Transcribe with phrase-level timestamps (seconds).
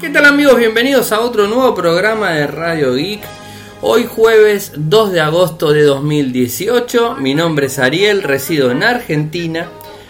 [0.00, 0.56] ¿Qué tal amigos?
[0.56, 3.20] Bienvenidos a otro nuevo programa de Radio Geek.
[3.82, 7.14] Hoy jueves 2 de agosto de 2018.
[7.20, 9.68] Mi nombre es Ariel, resido en Argentina.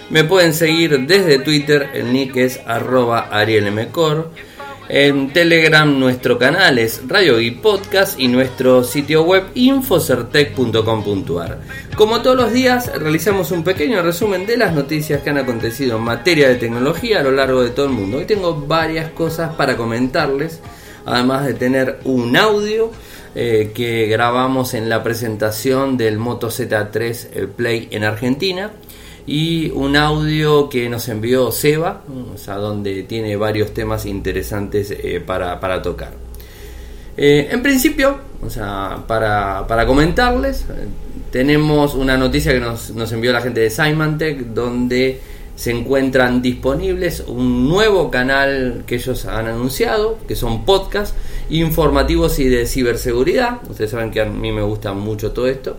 [0.08, 4.30] Me pueden seguir desde Twitter, el nick es arroba arielmcor.
[4.88, 11.60] En Telegram nuestro canal es Radio y Podcast y nuestro sitio web infocertec.com.ar.
[11.96, 16.02] Como todos los días realizamos un pequeño resumen de las noticias que han acontecido en
[16.02, 18.18] materia de tecnología a lo largo de todo el mundo.
[18.18, 20.60] Hoy tengo varias cosas para comentarles,
[21.06, 22.90] además de tener un audio
[23.34, 28.70] eh, que grabamos en la presentación del Moto Z3 Play en Argentina
[29.26, 32.02] y un audio que nos envió Seba,
[32.34, 36.12] o sea, donde tiene varios temas interesantes eh, para, tocar.
[37.16, 40.86] Eh, en principio, o sea, para, para comentarles, eh,
[41.30, 45.20] tenemos una noticia que nos, nos envió la gente de Symantec, donde
[45.56, 51.16] se encuentran disponibles un nuevo canal que ellos han anunciado, que son podcasts
[51.48, 53.60] informativos y de ciberseguridad.
[53.70, 55.76] Ustedes saben que a mí me gusta mucho todo esto.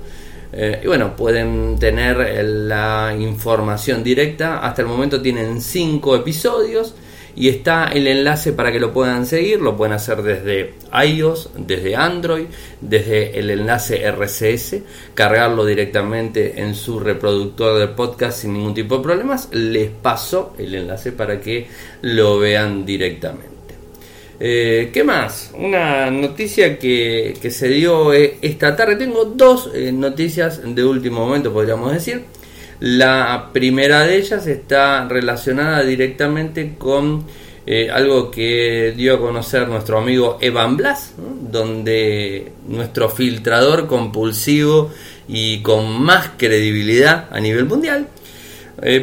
[0.57, 4.59] Eh, y bueno, pueden tener la información directa.
[4.59, 6.95] Hasta el momento tienen 5 episodios
[7.35, 9.59] y está el enlace para que lo puedan seguir.
[9.61, 10.75] Lo pueden hacer desde
[11.05, 12.45] iOS, desde Android,
[12.79, 14.77] desde el enlace RCS,
[15.13, 19.49] cargarlo directamente en su reproductor de podcast sin ningún tipo de problemas.
[19.51, 21.67] Les paso el enlace para que
[22.01, 23.54] lo vean directamente.
[24.39, 25.51] Eh, ¿Qué más?
[25.57, 28.95] Una noticia que, se dio eh, esta tarde.
[28.97, 32.23] Tengo dos eh, noticias de último momento, podríamos decir.
[32.79, 37.23] La primera de ellas está relacionada directamente con
[37.91, 44.91] algo que dio a conocer nuestro amigo Evan Blas, donde nuestro filtrador compulsivo
[45.27, 48.07] y con más credibilidad a nivel mundial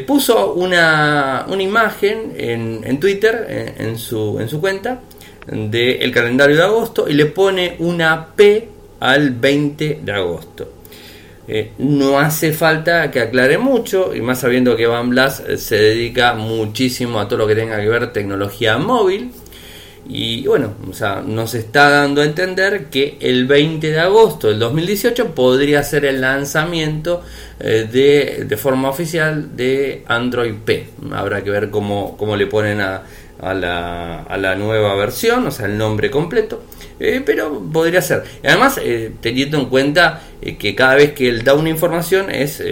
[0.07, 5.01] puso una, una imagen en, en Twitter, en, su, en su cuenta,
[5.47, 8.69] del calendario de agosto y le pone una P
[9.01, 10.69] al 20 de agosto.
[11.49, 15.77] Eh, no hace falta que aclare mucho, y más sabiendo que Van Blas eh, se
[15.77, 19.33] dedica muchísimo a todo lo que tenga que ver tecnología móvil.
[20.09, 24.59] Y bueno, o sea, nos está dando a entender que el 20 de agosto del
[24.59, 27.23] 2018 podría ser el lanzamiento
[27.61, 30.89] eh, de, de, forma oficial de Android P.
[31.13, 33.03] Habrá que ver cómo, cómo le ponen a,
[33.43, 36.63] a la, a la nueva versión, o sea, el nombre completo.
[37.05, 38.23] Eh, pero podría ser.
[38.45, 42.63] Además, eh, teniendo en cuenta eh, que cada vez que él da una información es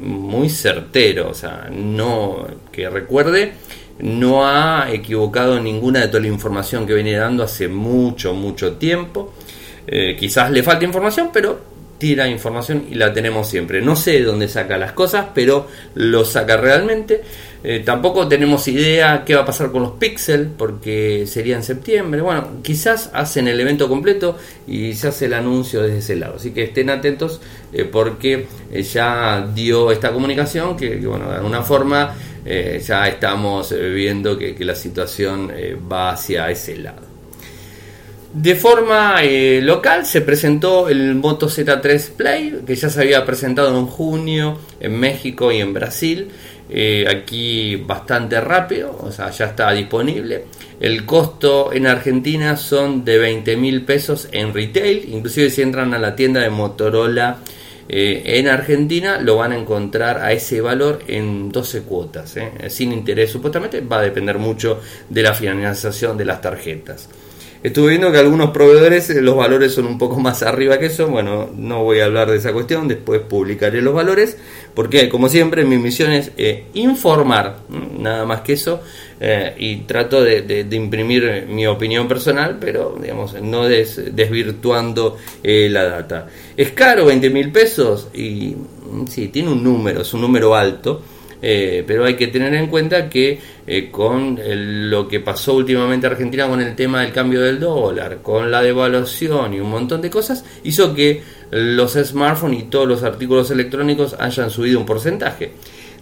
[0.00, 3.52] muy certero, o sea, no que recuerde,
[4.00, 9.32] no ha equivocado ninguna de toda la información que viene dando hace mucho, mucho tiempo.
[10.18, 11.60] quizás le falta información, pero
[11.98, 13.80] tira información y la tenemos siempre.
[13.80, 17.22] No sé de dónde saca las cosas, pero lo saca realmente.
[17.64, 22.20] Eh, tampoco tenemos idea qué va a pasar con los Pixel, porque sería en septiembre.
[22.20, 24.36] Bueno, quizás hacen el evento completo
[24.66, 26.36] y se hace el anuncio desde ese lado.
[26.36, 27.40] Así que estén atentos
[27.72, 32.14] eh, porque eh, ya dio esta comunicación que, bueno, de alguna forma
[32.46, 35.50] ya estamos viendo que, que la situación
[35.90, 37.02] va hacia ese lado.
[38.32, 39.20] De forma
[39.62, 45.00] local se presentó el Moto Z3 Play, que ya se había presentado en junio en
[45.00, 46.28] México y en Brasil.
[46.68, 50.44] Eh, aquí bastante rápido, o sea, ya está disponible.
[50.80, 55.98] El costo en Argentina son de 20 mil pesos en retail, inclusive si entran a
[55.98, 57.38] la tienda de Motorola
[57.88, 62.92] eh, en Argentina lo van a encontrar a ese valor en 12 cuotas, eh, sin
[62.92, 67.08] interés supuestamente, va a depender mucho de la financiación de las tarjetas.
[67.62, 71.08] Estuve viendo que algunos proveedores los valores son un poco más arriba que eso.
[71.08, 74.36] Bueno, no voy a hablar de esa cuestión, después publicaré los valores.
[74.76, 77.60] Porque, como siempre, mi misión es eh, informar,
[77.98, 78.82] nada más que eso.
[79.18, 86.26] Eh, y trato de, imprimir mi opinión personal, pero digamos, no desvirtuando eh, la data.
[86.54, 91.02] Es caro, 20 mil pesos, y mm, sí, tiene un número, es un número alto
[91.42, 94.38] eh, pero hay que tener en cuenta que eh, con
[94.90, 98.62] lo que pasó últimamente en Argentina con el tema del cambio del dólar, con la
[98.62, 104.16] devaluación y un montón de cosas, hizo que los smartphones y todos los artículos electrónicos
[104.18, 105.52] hayan subido un porcentaje.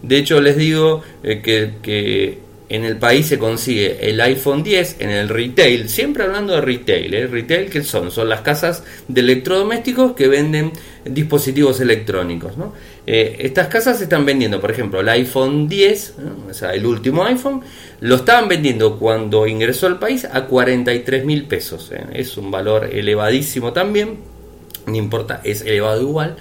[0.02, 5.10] De hecho, les digo eh, que, en el país se consigue el iPhone 10 en
[5.10, 10.28] el retail, siempre hablando de retail, retail que son, son las casas de electrodomésticos que
[10.28, 10.72] venden
[11.04, 12.52] dispositivos electrónicos.
[13.06, 16.14] Eh, estas casas están vendiendo, por ejemplo, el iPhone 10,
[16.50, 17.60] o sea, el último iPhone,
[18.00, 21.92] lo estaban vendiendo cuando ingresó al país a 43 mil pesos.
[21.92, 22.02] ¿eh?
[22.14, 24.18] Es un valor elevadísimo también,
[24.86, 26.36] no importa, es elevado igual.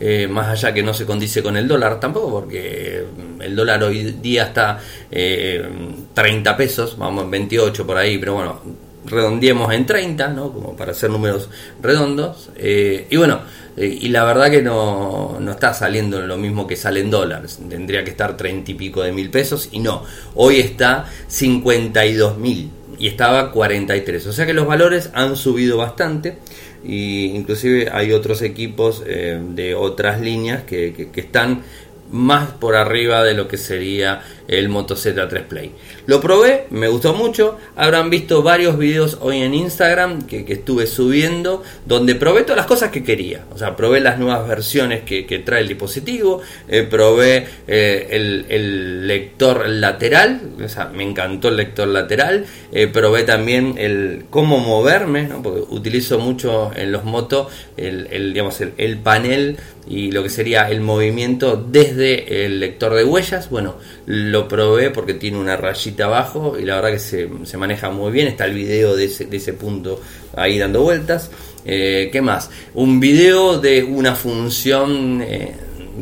[0.00, 3.04] eh, más allá que no se condice con el dólar, tampoco porque
[3.40, 4.80] el dólar hoy día está
[5.10, 8.60] 30 pesos, vamos, 28 por ahí, pero bueno,
[9.06, 10.52] redondeemos en 30, ¿no?
[10.52, 11.48] Como para hacer números
[11.80, 12.50] redondos.
[12.58, 13.40] y bueno,
[13.76, 17.58] y la verdad que no, no está saliendo lo mismo que sale en dólares.
[17.68, 20.04] Tendría que estar 30 y pico de mil pesos y no.
[20.34, 24.26] Hoy está 52 mil y estaba 43.
[24.26, 26.38] O sea que los valores han subido bastante
[26.84, 31.62] y inclusive hay otros equipos eh, de otras líneas que, que, están
[32.10, 35.72] más por arriba de lo que sería el Moto Z3 Play.
[36.06, 37.56] Lo probé, me gustó mucho.
[37.76, 42.90] Habrán visto varios videos hoy en Instagram que, estuve subiendo donde probé todas las cosas
[42.90, 43.44] que quería.
[43.52, 49.68] O sea, probé las nuevas versiones que, trae el dispositivo, eh, probé eh, el, lector
[49.68, 52.46] lateral, o sea, me encantó el lector lateral.
[52.72, 58.98] Eh, probé también el cómo moverme, porque utilizo mucho en los motos el, digamos, el
[58.98, 63.50] panel y lo que sería el movimiento desde el lector de huellas.
[63.50, 63.76] Bueno,
[64.06, 68.12] lo probé porque tiene una rayita abajo y la verdad que se, se maneja muy
[68.12, 68.26] bien.
[68.26, 70.00] Está el video de ese, de ese punto
[70.36, 71.30] ahí dando vueltas.
[71.64, 72.50] Eh, ¿Qué más?
[72.74, 75.54] Un video de una función eh,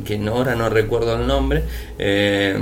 [0.05, 1.63] que ahora no recuerdo el nombre.
[1.99, 2.57] Eh,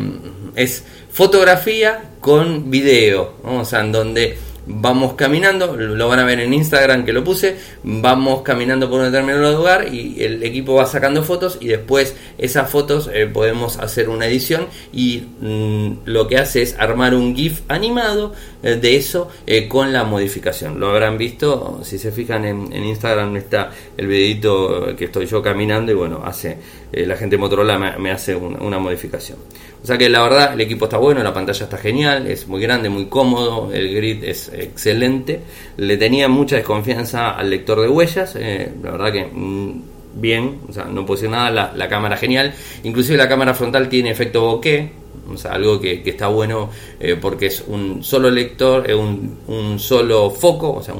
[0.57, 3.35] es fotografía con video.
[3.45, 7.57] O sea, en donde vamos caminando, lo van a ver en Instagram que lo puse,
[7.83, 12.71] vamos caminando por un determinado lugar y el equipo va sacando fotos y después esas
[12.71, 17.61] fotos eh, podemos hacer una edición y mm, lo que hace es armar un GIF
[17.69, 20.79] animado de eso eh, con la modificación.
[20.79, 25.93] Lo habrán visto, si se fijan en, Instagram está el videito que estoy yo caminando
[25.93, 26.57] y bueno, hace
[26.93, 29.39] la gente de Motorola me, hace una modificación.
[29.83, 32.61] O sea que la verdad el equipo está bueno, la pantalla está genial, es muy
[32.61, 35.41] grande, muy cómodo, el grid es excelente.
[35.77, 39.83] Le tenía mucha desconfianza al lector de huellas, eh, la verdad que mm,
[40.15, 42.53] bien, o sea, no decir nada, la, cámara genial.
[42.83, 44.93] Inclusive la cámara frontal tiene efecto bokeh,
[45.33, 50.31] o sea, algo que, está bueno eh, porque es un solo lector, es un, solo
[50.31, 50.95] foco, o sea,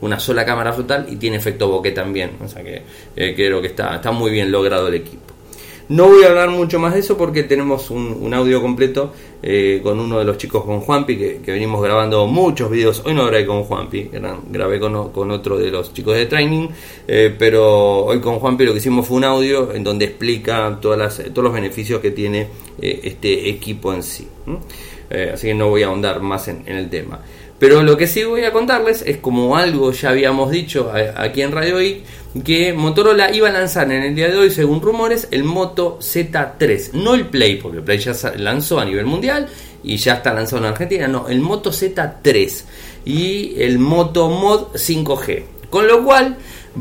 [0.00, 2.32] una sola cámara frontal y tiene efecto bokeh también.
[2.44, 2.82] O sea que
[3.16, 5.37] eh, creo que está, está muy bien logrado el equipo.
[5.88, 9.10] No voy a hablar mucho más de eso porque tenemos un, audio completo
[9.42, 13.02] eh, con uno de los chicos con Juanpi, que, venimos grabando muchos videos.
[13.06, 14.10] Hoy no grabé con Juanpi,
[14.50, 14.94] grabé con,
[15.30, 16.68] otro de los chicos de training,
[17.06, 21.22] eh, pero hoy con Juanpi lo que hicimos fue un audio en donde explica todas
[21.32, 22.48] todos los beneficios que tiene
[22.82, 24.28] eh, este equipo en sí.
[25.32, 27.18] así que no voy a ahondar más en, el tema.
[27.58, 31.50] Pero lo que sí voy a contarles es como algo ya habíamos dicho aquí en
[31.50, 32.04] Radio I,
[32.44, 36.92] que Motorola iba a lanzar en el día de hoy, según rumores, el Moto Z3.
[36.92, 39.48] No el Play, porque el Play ya lanzó a nivel mundial
[39.82, 41.08] y ya está lanzado en Argentina.
[41.08, 42.62] No, el Moto Z3
[43.04, 45.44] y el Moto Mod 5G.
[45.68, 46.36] Con lo cual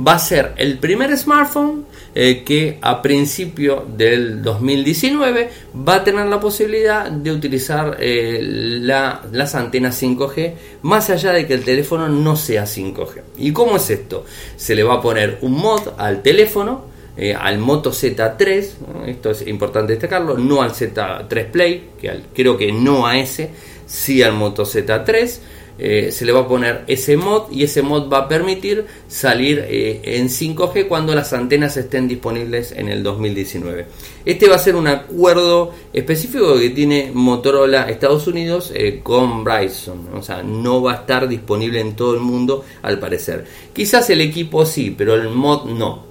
[0.08, 1.87] va a ser el primer smartphone
[2.20, 5.50] eh, que a principio del 2019
[5.88, 11.54] va a tener la posibilidad de utilizar eh, las antenas 5G más allá de que
[11.54, 13.22] el teléfono no sea 5G.
[13.38, 14.26] ¿Y cómo es esto?
[14.56, 16.86] Se le va a poner un mod al teléfono,
[17.16, 18.68] eh, al Moto Z3,
[19.06, 23.52] esto es importante destacarlo, no al Z3 Play, que creo que no a ese,
[23.86, 25.40] sí al Moto Z3.
[25.80, 29.64] Eh, se le va a poner ese mod y ese mod va a permitir salir
[29.68, 33.86] eh, en 5G cuando las antenas estén disponibles en el 2019.
[34.26, 40.10] Este va a ser un acuerdo específico que tiene Motorola Estados Unidos eh, con Bryson,
[40.16, 43.46] o sea, no va a estar disponible en todo el mundo al parecer.
[43.72, 46.08] Quizás el equipo sí, pero el mod no,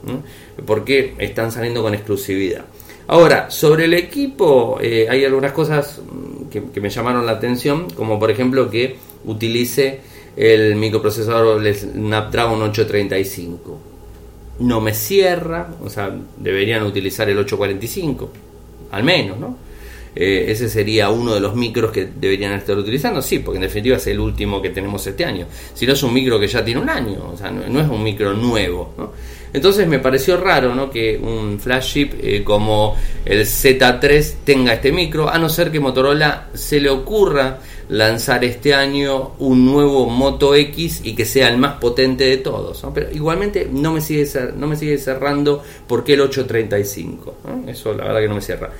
[0.64, 2.66] porque están saliendo con exclusividad.
[3.08, 8.30] Ahora, sobre el equipo, hay algunas cosas mm, que me llamaron la atención, como por
[8.30, 8.96] ejemplo que
[9.26, 10.00] utilice
[10.37, 13.78] el microprocesador Snapdragon 835.
[14.61, 18.30] No me cierra, o sea, deberían utilizar el 845,
[18.90, 19.66] al menos, ¿no?
[20.18, 23.99] Eh, ese sería uno de los micros que deberían estar utilizando, sí, porque en definitiva
[23.99, 25.47] es el último que tenemos este año.
[25.75, 28.02] Si no es un micro que ya tiene un año, o sea, no, es un
[28.02, 29.12] micro nuevo, ¿no?
[29.52, 30.90] Entonces me pareció raro ¿no?
[30.90, 36.48] que un flagship eh, como el Z3 tenga este micro, a no ser que Motorola
[36.54, 41.74] se le ocurra lanzar este año un nuevo Moto X y que sea el más
[41.74, 42.84] potente de todos.
[42.92, 47.36] Pero igualmente no me sigue, no me sigue cerrando porque el 835.
[47.66, 48.70] Eso la verdad que no me cierra.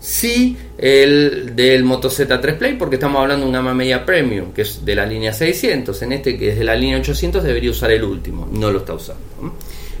[0.00, 4.62] Sí, el del Moto Z3 Play, porque estamos hablando de una gama media premium, que
[4.62, 6.00] es de la línea 600.
[6.02, 8.48] En este, que es de la línea 800, debería usar el último.
[8.50, 9.22] No lo está usando.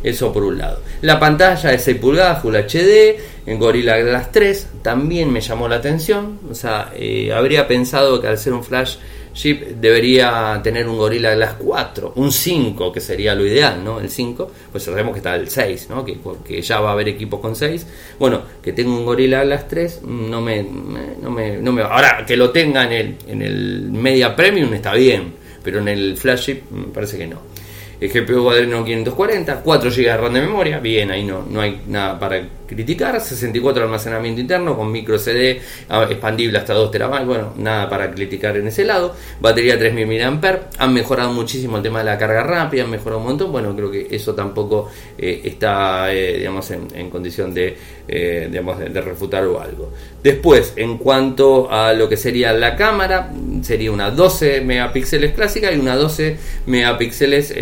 [0.02, 0.80] Eso por un lado.
[1.02, 3.16] La pantalla de 6 pulgadas, Full HD,
[3.46, 6.38] en Gorilla Glass 3, también me llamó la atención.
[6.50, 8.96] O sea, eh, habría pensado que al ser un flash
[9.32, 14.00] flagship debería tener un Gorilla Glass 4, un 5, que sería lo ideal, ¿no?
[14.00, 16.04] El 5, pues sabemos que está el 6, ¿no?
[16.04, 17.86] Que, que ya va a haber equipos con 6.
[18.18, 22.36] Bueno, que tenga un Gorilla Glass 3 no me, no me, no me Ahora, que
[22.36, 26.86] lo tenga en el, en el Media Premium está bien, pero en el flagship me
[26.86, 27.59] parece que no.
[28.00, 31.82] El GPU Adreno 540, 4 GB de RAM de memoria, bien, ahí no, no hay
[31.86, 35.60] nada para criticar, 64 de almacenamiento interno con micro CD
[36.08, 40.94] expandible hasta 2 TB, bueno, nada para criticar en ese lado, batería 3000 mAh, han
[40.94, 44.06] mejorado muchísimo el tema de la carga rápida, han mejorado un montón, bueno, creo que
[44.10, 44.88] eso tampoco
[45.18, 47.76] eh, está, eh, digamos, en, condición de,
[48.12, 49.92] eh, digamos, de, refutar o algo.
[50.22, 55.78] Después, en cuanto a lo que sería la cámara, sería una 12 megapíxeles clásica y
[55.78, 56.36] una 12
[56.66, 57.54] megapíxeles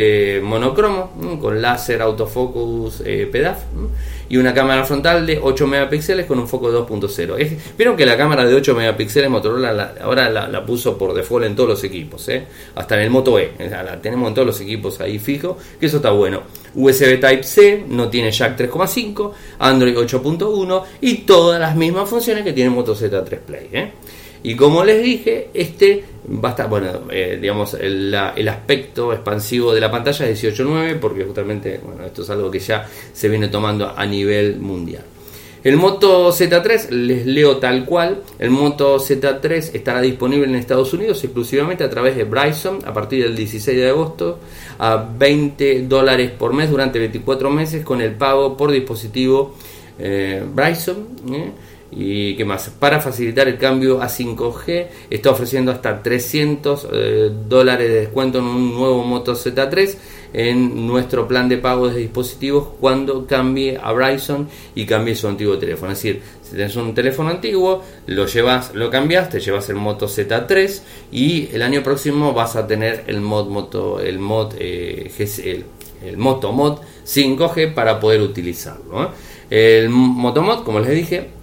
[0.43, 3.59] monocromo, con láser, autofocus, PEDAF
[4.29, 7.57] y una cámara frontal de 8 megapíxeles con un foco 2.0.
[7.77, 11.69] Vieron que la cámara de 8 megapíxeles Motorola ahora la, puso por default en todos
[11.69, 12.45] los equipos, ¿eh?
[12.75, 15.97] hasta en el Moto E, la tenemos en todos los equipos ahí fijo, que eso
[15.97, 16.43] está bueno.
[16.75, 22.53] USB Type C, no tiene jack 3.5, Android 8.1 y todas las mismas funciones que
[22.53, 23.69] tiene Moto Z3 Play.
[23.73, 23.93] ¿eh?
[24.43, 26.05] Y como les dije, este
[26.43, 31.25] va a estar, bueno, eh, digamos, el, aspecto expansivo de la pantalla es 18.9, porque
[31.25, 35.03] justamente, bueno, esto es algo que ya se viene tomando a nivel mundial.
[35.65, 41.23] El Moto Z3, les leo tal cual, el Moto Z3 estará disponible en Estados Unidos
[41.25, 44.39] exclusivamente a través de Bryson a partir del 16 de agosto
[44.79, 49.57] a 20 dólares por mes durante 24 meses con el pago por dispositivo
[49.99, 51.09] eh, Bryson.
[51.33, 51.51] ¿eh?
[51.91, 57.89] Y qué más para facilitar el cambio a 5G está ofreciendo hasta 300 eh, dólares
[57.89, 59.97] de descuento en un nuevo Moto Z3
[60.35, 65.57] en nuestro plan de pago de dispositivos cuando cambie a Bryson y cambie su antiguo
[65.57, 69.77] teléfono es decir si tienes un teléfono antiguo lo llevas lo cambias te llevas el
[69.77, 70.81] Moto Z3
[71.11, 75.11] y el año próximo vas a tener el mod moto el mod eh,
[75.45, 75.65] el,
[76.17, 79.05] Moto Mod 5G para poder utilizarlo
[79.51, 79.79] ¿eh?
[79.81, 81.38] el Moto Mod como les dije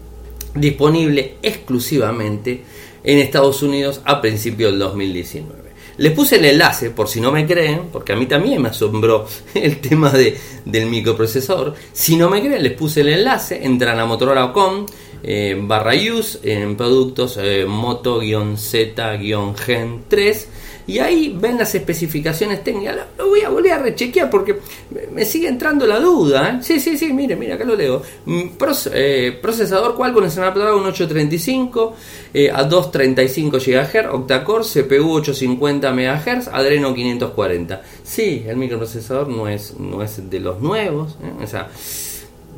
[0.55, 2.63] disponible exclusivamente
[3.03, 5.65] en Estados Unidos a principios del 2019.
[5.97, 9.25] Les puse el enlace por si no me creen, porque a mí también me asombró
[9.53, 11.73] el tema de, del microprocesador.
[11.93, 14.85] Si no me creen, les puse el enlace, entran a motorola.com
[15.27, 18.53] eh, barra use en productos eh, moto-z-gen
[20.07, 20.49] 3
[20.87, 22.95] y ahí ven las especificaciones técnicas.
[23.17, 24.59] Lo voy a volver a rechequear porque
[25.11, 26.49] me sigue entrando la duda.
[26.49, 26.63] ¿eh?
[26.63, 28.03] Sí, sí, sí, mire, mire, acá lo leo.
[28.25, 28.41] Mm,
[28.93, 31.95] eh, procesador Qualcomm Snapdragon 835
[32.33, 37.81] eh, a 235 GHz, octa-core, CPU 850 MHz, Adreno 540.
[38.03, 41.17] Sí, el microprocesador no es, no es de los nuevos.
[41.41, 41.67] O sea,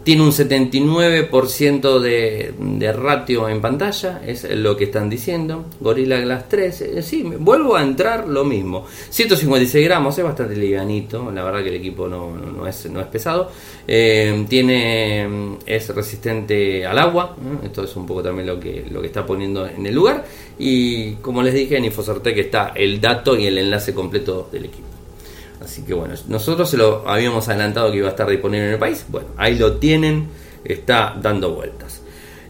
[0.07, 5.65] tiene un 79% de, de, ratio en pantalla, es lo que están diciendo.
[5.81, 8.85] Gorilla Glass 3, eh, sí, vuelvo a entrar lo mismo.
[9.09, 13.07] 156 gramos, es bastante livianito, la verdad que el equipo no, no, es, no es
[13.07, 13.51] pesado.
[13.85, 19.07] Eh, tiene, es resistente al agua, esto es un poco también lo que, lo que
[19.07, 20.23] está poniendo en el lugar.
[20.57, 24.96] Y como les dije, en Infocertec está el dato y el enlace completo del equipo.
[25.67, 28.79] Así que bueno, nosotros se lo habíamos adelantado que iba a estar disponible en el
[28.79, 29.05] país.
[29.09, 30.29] Bueno, ahí lo tienen,
[30.63, 32.01] está dando vueltas.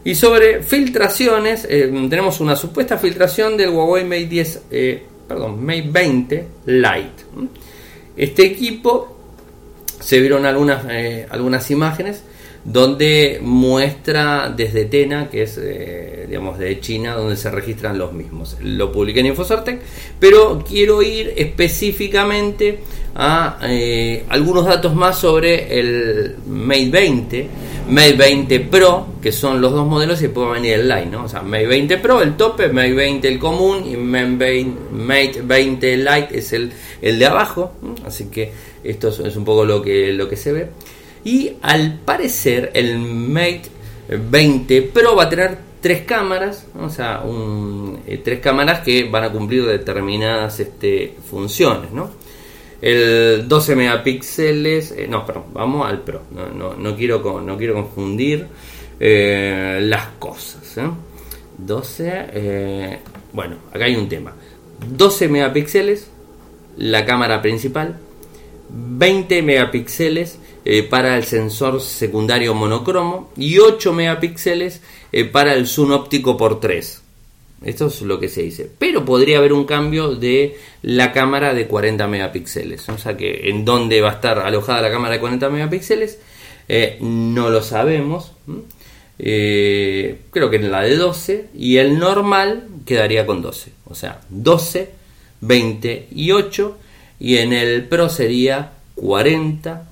[0.04, 5.88] Y sobre filtraciones, eh, tenemos una supuesta filtración del Huawei Mate 10, eh, perdón, Mate
[5.90, 7.24] 20 Lite.
[8.16, 9.16] Este equipo
[9.98, 12.22] se vieron algunas, eh, algunas imágenes
[12.70, 18.58] donde muestra desde Tena, que es eh, digamos de China, donde se registran los mismos.
[18.62, 19.80] Lo publiqué en Infocertec,
[20.20, 22.80] pero quiero ir específicamente
[23.14, 27.48] a eh, algunos datos más sobre el Mate 20,
[27.88, 31.24] Mate 20 Pro, que son los dos modelos y a venir el Lite, ¿no?
[31.24, 36.38] O sea, Mate 20 Pro, el tope, Mate 20 el común y Mate 20 Lite
[36.38, 36.70] es el,
[37.00, 37.72] el de abajo,
[38.04, 38.52] así que
[38.84, 40.68] esto es un poco lo que, lo que se ve.
[41.24, 43.62] Y al parecer el Mate
[44.08, 47.22] 20 Pro va a tener tres cámaras, o sea,
[48.06, 52.10] eh, tres cámaras que van a cumplir determinadas este, funciones, ¿no?
[52.80, 58.46] El 12 megapíxeles, eh, no, perdón, vamos al Pro, no, no, quiero, no quiero confundir
[59.00, 60.58] eh, las cosas.
[61.58, 63.00] 12,
[63.32, 64.32] bueno, acá hay un tema.
[64.88, 66.08] 12 megapíxeles,
[66.76, 67.98] la cámara principal,
[68.70, 70.38] 20 megapíxeles
[70.70, 74.82] eh, para el sensor secundario monocromo y 8 megapíxeles
[75.12, 77.02] eh, para el zoom óptico por 3.
[77.64, 78.70] Esto es lo que se dice.
[78.78, 82.86] Pero podría haber un cambio de la cámara de 40 megapíxeles.
[82.90, 86.18] O sea que en dónde va a estar alojada la cámara de 40 megapíxeles
[86.68, 88.32] eh, no lo sabemos.
[89.16, 93.72] creo que en la de 12 y el normal quedaría con 12.
[93.86, 94.90] O sea, 12
[95.40, 96.78] 28
[97.20, 99.87] y en el Pro sería 40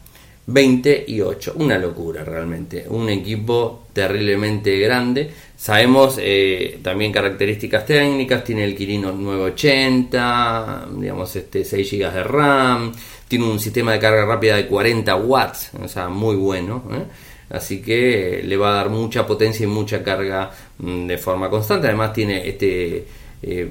[0.47, 1.55] 28.
[1.57, 2.87] Una locura realmente.
[2.89, 5.31] Un equipo terriblemente grande.
[5.57, 8.45] Sabemos eh, también características técnicas.
[8.45, 12.93] Tiene el Quirino 980, digamos este 6 GB de RAM.
[13.27, 16.85] Tiene un sistema de carga rápida de 40 watts, o sea, muy bueno.
[16.93, 17.05] ¿eh?
[17.51, 21.89] Así que le va a dar mucha potencia y mucha carga mm, de forma constante.
[21.89, 23.07] Además tiene este
[23.43, 23.69] eh,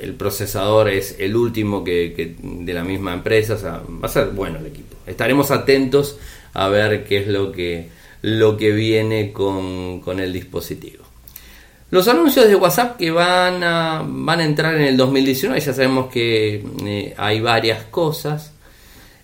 [0.00, 4.66] el procesador es el último que, de la misma empresa, va a ser bueno el
[4.66, 4.96] equipo.
[5.06, 6.18] Estaremos atentos
[6.54, 7.88] a ver qué es lo que,
[8.22, 11.04] lo que viene con, el dispositivo.
[11.90, 16.10] Los anuncios de WhatsApp que van a, van a entrar en el 2019, ya sabemos
[16.10, 18.52] que eh, hay varias cosas.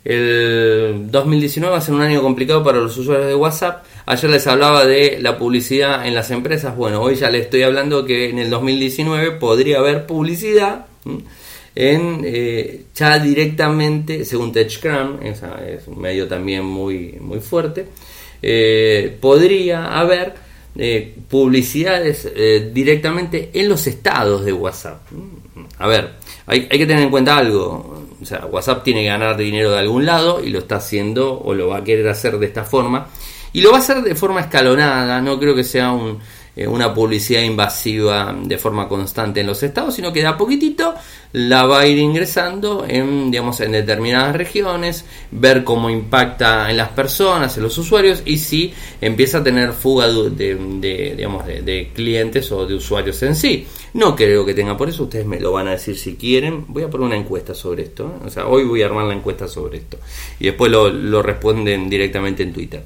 [0.05, 3.85] El 2019 va a ser un año complicado para los usuarios de WhatsApp.
[4.11, 6.75] Ayer les hablaba de la publicidad en las empresas.
[6.75, 10.87] Bueno, hoy ya les estoy hablando que en el 2019 podría haber publicidad
[11.75, 17.85] en eh, ya directamente, según TechCrunch, es un medio también muy, muy fuerte,
[18.41, 20.33] eh, podría haber
[20.75, 22.33] eh, publicidades
[22.73, 25.03] directamente en los estados de WhatsApp.
[25.77, 26.13] A ver,
[26.47, 28.07] hay, hay que tener en cuenta algo.
[28.23, 31.53] O sea, WhatsApp tiene que ganar dinero de algún lado y lo está haciendo o
[31.53, 33.09] lo va a querer hacer de esta forma.
[33.53, 36.19] Y lo va a hacer de forma escalonada, no creo que sea un,
[36.59, 40.93] eh, una publicidad invasiva de forma constante en los estados, sino que de a poquitito
[41.31, 46.89] la va a ir ingresando en, digamos, en determinadas regiones, ver cómo impacta en las
[46.89, 52.67] personas, en los usuarios y si empieza a tener fuga de, digamos, de, clientes o
[52.67, 53.65] de usuarios en sí.
[53.95, 56.65] No creo que tenga por eso, ustedes me lo van a decir si quieren.
[56.67, 58.27] Voy a poner una encuesta sobre esto, ¿eh?
[58.27, 59.99] o sea, hoy voy a armar la encuesta sobre esto
[60.41, 62.83] y después lo, responden directamente en Twitter.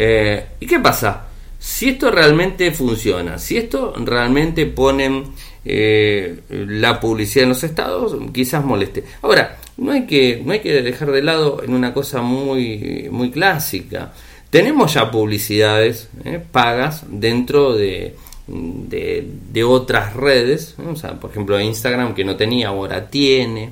[0.00, 1.26] Eh, ¿Y qué pasa?
[1.58, 5.24] Si esto realmente funciona, si esto realmente pone
[5.64, 9.02] eh, la publicidad en los estados, quizás moleste.
[9.22, 13.32] Ahora, no hay que, no hay que dejar de lado en una cosa muy, muy
[13.32, 14.12] clásica.
[14.50, 18.14] Tenemos ya publicidades eh, pagas dentro de,
[18.46, 23.70] de, otras redes, o sea, por ejemplo Instagram que no tenía, ahora tiene.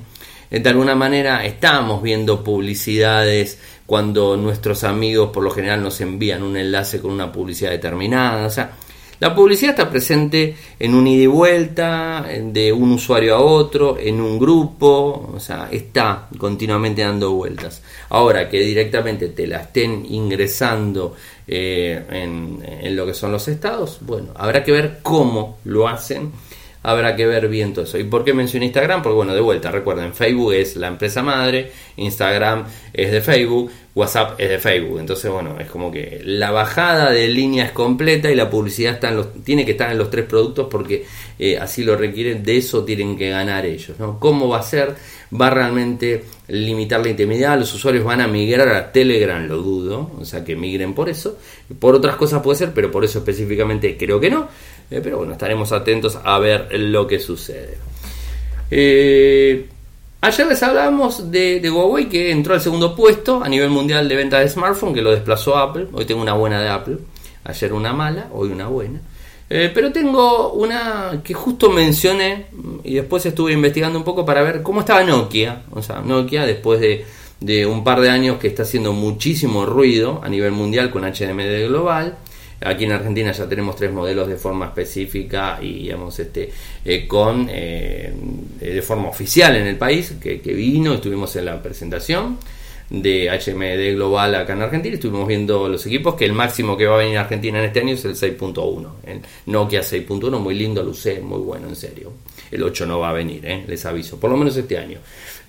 [0.49, 6.57] De alguna manera estamos viendo publicidades cuando nuestros amigos por lo general nos envían un
[6.57, 8.45] enlace con una publicidad determinada.
[8.45, 8.73] O sea,
[9.19, 14.21] la publicidad está presente en un ida y vuelta, de un usuario a otro, en
[14.21, 17.81] un grupo, o sea, está continuamente dando vueltas.
[18.09, 21.15] Ahora que directamente te la estén ingresando
[21.47, 26.31] eh, en, en lo que son los estados, bueno, habrá que ver cómo lo hacen
[26.87, 27.97] habrá que ver bien todo eso.
[27.97, 29.01] ¿Y por qué mencioné Instagram?
[29.01, 34.39] Porque bueno, de vuelta, recuerden, Facebook es la empresa madre, Instagram es de Facebook, WhatsApp
[34.39, 34.97] es de Facebook.
[34.97, 39.09] Entonces, bueno, es como que la bajada de línea es completa y la publicidad está
[39.09, 41.05] en los, tiene que estar en los tres productos porque
[41.37, 43.99] eh, así lo requieren, de eso tienen que ganar ellos.
[43.99, 44.17] ¿no?
[44.17, 44.95] ¿Cómo va a ser?
[45.29, 47.59] ¿Va a realmente limitar la intimidad?
[47.59, 49.45] ¿Los usuarios van a migrar a Telegram?
[49.45, 51.37] Lo dudo, o sea que migren por eso.
[51.79, 54.47] Por otras cosas puede ser, pero por eso específicamente creo que no.
[54.89, 57.77] Eh, pero bueno, estaremos atentos a ver lo que sucede.
[58.71, 59.67] Eh,
[60.21, 64.39] ayer les hablamos de, Huawei que entró al segundo puesto a nivel mundial de venta
[64.39, 65.87] de smartphone, que lo desplazó Apple.
[65.91, 66.97] Hoy tengo una buena de Apple,
[67.43, 69.01] ayer una mala, hoy una buena.
[69.49, 72.47] Eh, pero tengo una que justo mencioné
[72.83, 75.63] y después estuve investigando un poco para ver cómo estaba Nokia.
[75.71, 77.05] O sea, Nokia después de,
[77.39, 81.67] de un par de años que está haciendo muchísimo ruido a nivel mundial con HDMD
[81.67, 82.17] global.
[82.61, 86.51] Aquí en Argentina ya tenemos tres modelos de forma específica y digamos este
[86.83, 88.11] eh, con eh,
[88.59, 92.37] de forma oficial en el país que, vino, estuvimos en la presentación
[92.89, 94.95] de HMD Global acá en Argentina.
[94.95, 97.81] Estuvimos viendo los equipos que el máximo que va a venir a Argentina en este
[97.81, 98.87] año es el 6.1.
[99.05, 102.13] El Nokia 6.1, muy lindo, lo usé, muy bueno, en serio.
[102.49, 103.65] El 8 no va a venir, ¿eh?
[103.67, 104.19] les aviso.
[104.19, 104.99] Por lo menos este año.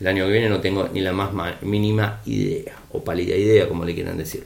[0.01, 1.31] El año que viene no tengo ni la más
[1.63, 4.45] mínima idea, o pálida idea, como le quieran decir.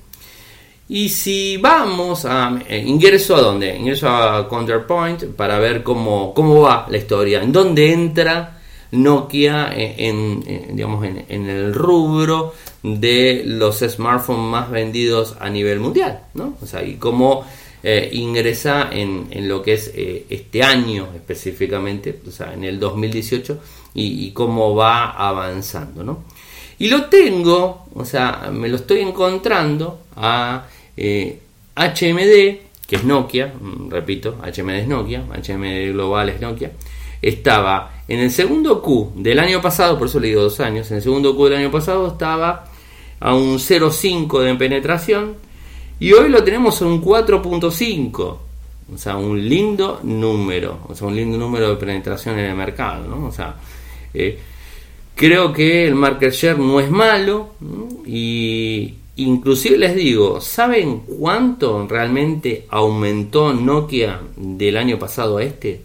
[0.95, 3.75] Y si vamos a eh, ingreso a dónde?
[3.75, 10.77] Ingreso a Counterpoint para ver cómo, cómo va la historia, en dónde entra Nokia en,
[10.77, 12.53] digamos, en, el rubro
[12.83, 16.59] de los smartphones más vendidos a nivel mundial, ¿no?
[16.61, 17.47] O sea, y cómo
[17.83, 23.59] eh, ingresa en, lo que es eh, este año específicamente, o sea, en el 2018,
[23.95, 26.25] y, y cómo va avanzando, ¿no?
[26.79, 33.53] Y lo tengo, o sea, me lo estoy encontrando a HMD, eh, que es Nokia,
[33.59, 36.73] mm, repito, HMD es Nokia, HMD Global es Nokia,
[37.21, 40.99] estaba en el segundo Q del año pasado, por eso le digo dos años, en
[40.99, 42.65] el segundo Q del año pasado estaba
[43.21, 45.37] a un 0,5 de penetración
[46.01, 48.39] y hoy lo tenemos a un 4.5.
[48.93, 53.07] O sea, un lindo número, o sea, un lindo número de penetración en el mercado,
[53.09, 53.27] ¿no?
[53.27, 53.55] O sea,
[54.13, 54.39] eh,
[55.15, 57.51] Creo que el market share no es malo
[58.07, 65.83] y inclusive les digo, ¿saben cuánto realmente aumentó Nokia del año pasado a este?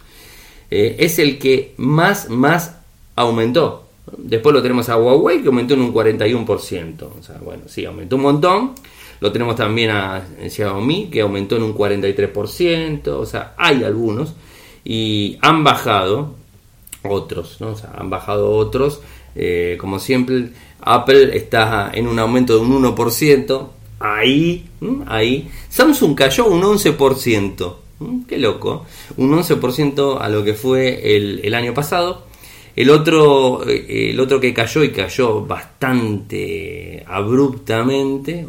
[0.71, 2.77] Eh, es el que más, más
[3.17, 3.89] aumentó.
[4.17, 7.03] Después lo tenemos a Huawei que aumentó en un 41%.
[7.03, 8.75] O sea, bueno, sí, aumentó un montón.
[9.21, 13.09] Lo tenemos también a Xiaomi, que aumentó en un 43%.
[13.09, 14.35] O sea, hay algunos.
[14.85, 16.35] Y han bajado
[17.03, 17.77] otros, ¿no?
[17.77, 19.01] Sea, han bajado otros.
[19.35, 20.51] Eh, como siempre,
[20.81, 23.69] Apple está en un aumento de un 1%.
[24.01, 24.69] Ahí,
[25.07, 25.49] ahí.
[25.69, 27.75] Samsung cayó un 11%.
[28.29, 28.85] Qué loco.
[29.17, 32.25] Un 11% a lo que fue el, el año pasado.
[32.77, 38.47] El otro, eh, el otro que cayó y cayó bastante abruptamente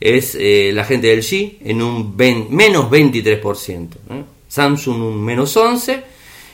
[0.00, 3.88] es eh, la gente del G en un menos 23%.
[4.10, 4.24] ¿eh?
[4.48, 6.02] Samsung un menos 11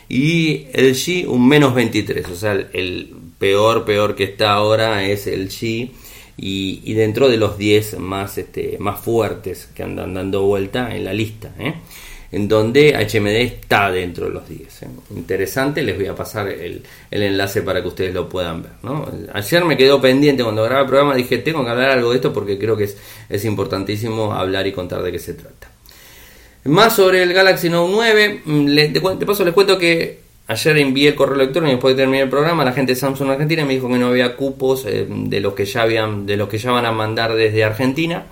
[0.08, 2.28] y el G un menos 23.
[2.28, 5.90] O sea, el, peor, peor que está ahora es el G.
[6.38, 11.14] Y, dentro de los 10 más, este, más fuertes que andan dando vuelta en la
[11.14, 11.54] lista.
[11.58, 11.76] ¿eh?
[12.32, 14.82] En donde HMD está dentro de los 10.
[14.82, 14.86] ¿eh?
[15.16, 18.72] Interesante, les voy a pasar el, enlace para que ustedes lo puedan ver.
[19.32, 22.32] Ayer me quedó pendiente cuando grababa el programa, dije, tengo que hablar algo de esto
[22.32, 22.96] porque creo que es,
[23.28, 25.70] es importantísimo hablar y contar de qué se trata.
[26.64, 31.14] Más sobre el Galaxy Note 9, mm, de, paso les cuento que ayer envié el
[31.14, 33.98] correo electrónico después de terminar el programa, la gente de Samsung Argentina me dijo que
[33.98, 36.92] no había cupos eh, de los que ya habían, de los que ya van a
[36.92, 38.26] mandar desde Argentina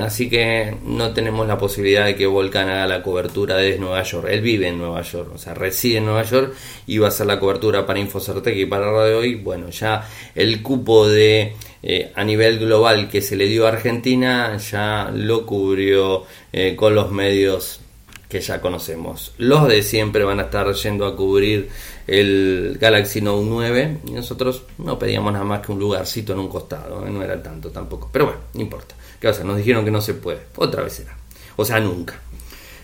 [0.00, 4.28] así que no tenemos la posibilidad de que Volcan haga la cobertura desde Nueva York.
[4.30, 6.54] Él vive en Nueva York, o sea, reside en Nueva York
[6.86, 9.34] y va a hacer la cobertura para Infocertec y para Radio Hoy.
[9.34, 14.56] Bueno, ya el cupo de eh, a nivel global que se le dio a Argentina
[14.56, 17.80] ya lo cubrió eh, con los medios
[18.28, 19.34] que ya conocemos.
[19.38, 21.68] Los de siempre van a estar yendo a cubrir
[22.06, 26.48] el Galaxy Note 9 y nosotros no pedíamos nada más que un lugarcito en un
[26.48, 28.94] costado, no era tanto tampoco, pero bueno, no importa.
[29.22, 29.44] ¿Qué pasa?
[29.44, 30.40] Nos dijeron que no se puede.
[30.56, 31.16] Otra vez será.
[31.54, 32.20] O sea, nunca.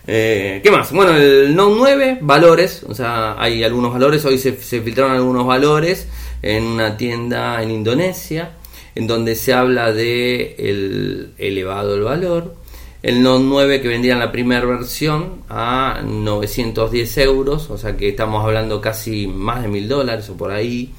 [0.07, 0.93] Eh, ¿Qué más?
[0.93, 2.85] Bueno, el Note 9, valores.
[2.87, 4.25] O sea, hay algunos valores.
[4.25, 6.07] Hoy se, filtraron algunos valores
[6.41, 8.53] en una tienda en Indonesia.
[8.95, 12.55] En donde se habla de el elevado el valor.
[13.03, 17.69] El Note 9 que vendría en la primera versión a 910 euros.
[17.69, 20.95] O sea que estamos hablando casi más de mil dólares o por ahí.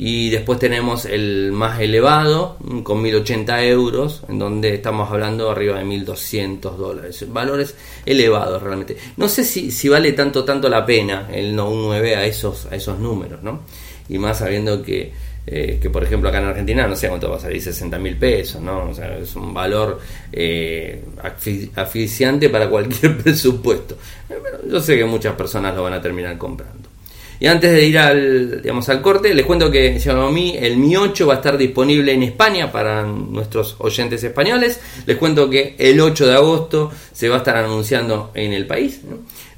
[0.00, 5.84] Y después tenemos el más elevado, con 1080 euros, en donde estamos hablando arriba de
[5.84, 7.24] 1200 dólares.
[7.28, 7.74] Valores
[8.06, 8.96] elevados realmente.
[9.16, 12.76] No sé si, si vale tanto, tanto la pena el No 9 a esos, a
[12.76, 13.62] esos números, ¿no?
[14.08, 15.12] Y más sabiendo que,
[15.44, 18.16] eh, que por ejemplo acá en Argentina no sé cuánto va a salir 60 mil
[18.16, 18.90] pesos, ¿no?
[18.90, 19.98] O sea, es un valor
[20.30, 21.02] eh,
[22.52, 23.98] para cualquier presupuesto.
[24.70, 26.88] Yo sé que muchas personas lo van a terminar comprando.
[27.40, 31.26] Y antes de ir al, digamos, al corte, les cuento que Xiaomi, el Mi 8
[31.26, 34.80] va a estar disponible en España para nuestros oyentes españoles.
[35.06, 39.00] Les cuento que el 8 de agosto se va a estar anunciando en el país.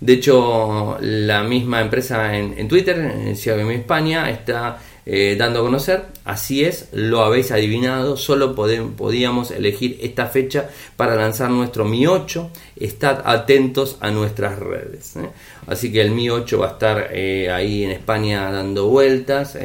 [0.01, 4.79] De hecho, la misma empresa en, en Twitter, Xiaomi España, está
[5.13, 6.05] eh, dando a conocer.
[6.25, 12.49] Así es, lo habéis adivinado, solo podíamos elegir esta fecha para lanzar nuestro Mi 8.
[12.77, 15.17] Estad atentos a nuestras redes.
[15.17, 15.29] ¿eh?
[15.67, 19.59] Así que el Mi 8 va a estar eh, ahí en España dando vueltas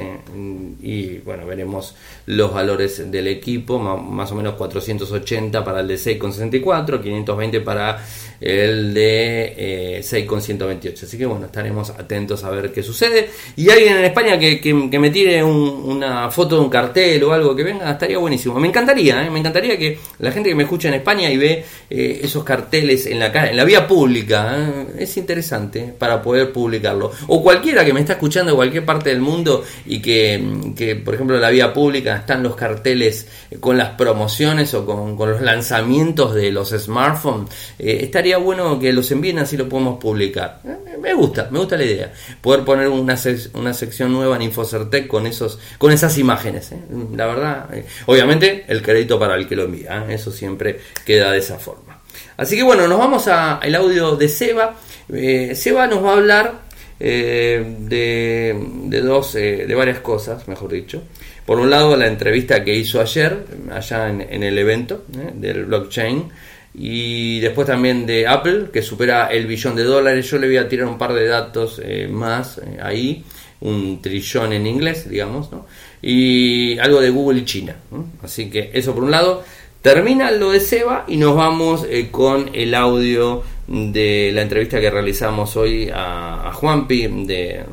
[0.81, 7.03] y bueno, veremos los valores del equipo, más o menos 480 para el de 6,64,
[7.03, 8.03] 520 para
[8.39, 11.05] el de 6,128.
[11.05, 13.29] Así que bueno, estaremos atentos a ver qué sucede.
[13.55, 17.55] Y alguien en España que, que, me tire una foto de un cartel o algo
[17.55, 18.59] que venga, estaría buenísimo.
[18.59, 19.29] Me encantaría, ¿eh?
[19.29, 23.05] me encantaría que la gente que me escucha en España y ve eh, esos carteles
[23.05, 24.85] en la, en la vía pública, ¿eh?
[24.99, 27.11] es interesante para poder publicarlo.
[27.27, 30.43] O cualquiera que me está escuchando de cualquier parte del mundo y que,
[30.75, 33.27] que por ejemplo, en la vía pública están los carteles
[33.59, 39.09] con las promociones o con, con los lanzamientos de los smartphones, estaría bueno que los
[39.11, 40.61] envíen así lo podemos publicar.
[40.99, 42.13] me gusta, me gusta la idea.
[42.41, 43.17] Poder poner una,
[43.53, 46.71] una sección nueva en Infocertec con esos con esas imágenes.
[46.71, 46.79] ¿eh?
[47.15, 50.15] La verdad, eh, obviamente el crédito para el que lo envía, ¿eh?
[50.15, 52.01] eso siempre queda de esa forma.
[52.37, 54.75] Así que bueno, nos vamos al audio de Seba.
[55.07, 56.61] Seba nos va a hablar
[56.99, 58.55] de,
[58.89, 61.03] de, dos, de varias cosas, mejor dicho.
[61.45, 66.31] Por un lado, la entrevista que hizo ayer, allá en, en el evento del blockchain,
[66.77, 70.29] y después también de Apple, que supera el billón de dólares.
[70.29, 73.23] Yo le voy a tirar un par de datos más ahí
[73.61, 75.65] un trillón en inglés, digamos, ¿no?
[76.01, 77.75] y algo de Google y China.
[78.21, 79.43] Así que eso por un lado.
[79.81, 84.89] Termina lo de Seba y nos vamos eh, con el audio de la entrevista que
[84.89, 87.63] realizamos hoy a, Juanpi de,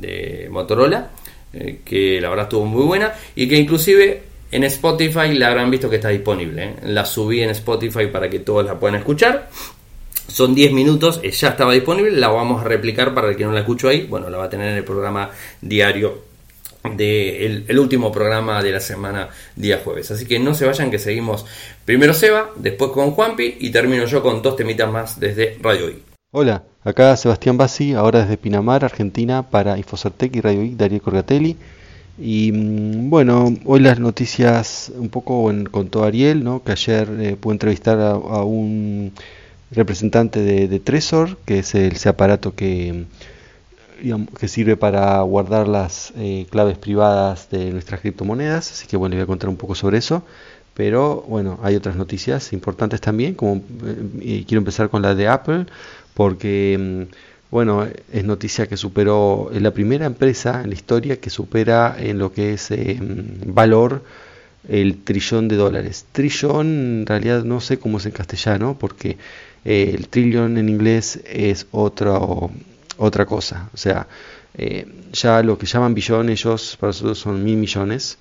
[0.00, 1.12] de Motorola,
[1.52, 4.22] eh, que la verdad estuvo muy buena y que inclusive
[4.54, 6.64] en Spotify la habrán visto que está disponible.
[6.64, 6.76] ¿eh?
[6.84, 9.50] La subí en Spotify para que todos la puedan escuchar.
[10.28, 13.60] Son 10 minutos, ya estaba disponible, la vamos a replicar para el que no la
[13.60, 14.06] escucho ahí.
[14.06, 15.28] Bueno, la va a tener en el programa
[15.60, 16.22] diario
[16.84, 20.12] el último programa de la semana día jueves.
[20.12, 21.44] Así que no se vayan que seguimos
[21.84, 26.02] primero Seba, después con Juanpi y termino yo con dos temitas más desde Radio I.
[26.30, 31.56] Hola, acá Sebastián Bassi, ahora desde Pinamar, Argentina, para Infocertec y Radio I, Darío Corgatelli.
[32.18, 36.62] Y mm, bueno, hoy las noticias un poco con todo Ariel, ¿no?
[36.62, 39.12] que ayer eh, pude entrevistar a, un
[39.70, 40.80] representante de, de,
[41.44, 43.06] que es el, ese aparato que
[44.38, 49.22] que sirve para guardar las eh, claves privadas de nuestras criptomonedas, así que bueno, voy
[49.22, 50.22] a contar un poco sobre eso.
[50.74, 53.62] Pero bueno, hay otras noticias importantes también, como
[54.20, 55.66] eh, quiero empezar con la de Apple,
[56.14, 57.14] porque mm,
[57.50, 62.18] bueno, es noticia que superó, es la primera empresa en la historia que supera en
[62.18, 64.02] lo que es eh, valor
[64.68, 66.06] el trillón de dólares.
[66.12, 66.66] Trillón,
[67.00, 69.18] en realidad no sé cómo es en castellano, porque
[69.64, 72.50] el trillón en inglés es otro
[72.96, 73.70] otra cosa.
[73.72, 74.06] O sea,
[74.56, 78.18] eh, ya lo que llaman billón ellos para nosotros son mil millones.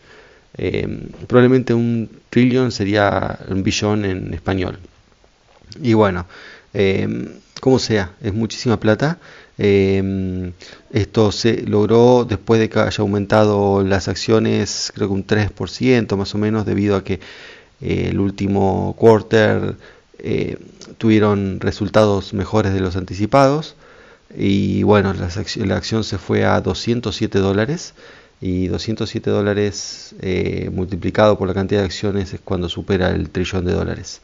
[0.57, 0.87] Eh,
[1.27, 4.79] probablemente un trillón sería un billón en español.
[5.81, 6.25] Y bueno,
[6.73, 9.19] eh, como sea, es muchísima plata.
[9.57, 16.35] esto se logró después de que haya aumentado las acciones, creo que un 3% más
[16.35, 17.19] o menos, debido a que
[17.81, 19.75] el último quarter
[20.97, 23.75] tuvieron resultados mejores de los anticipados
[24.35, 27.93] y bueno, la, acción se fue a 207 dólares
[28.41, 33.65] y 207 dólares eh, multiplicado por la cantidad de acciones es cuando supera el trillón
[33.65, 34.21] de dólares.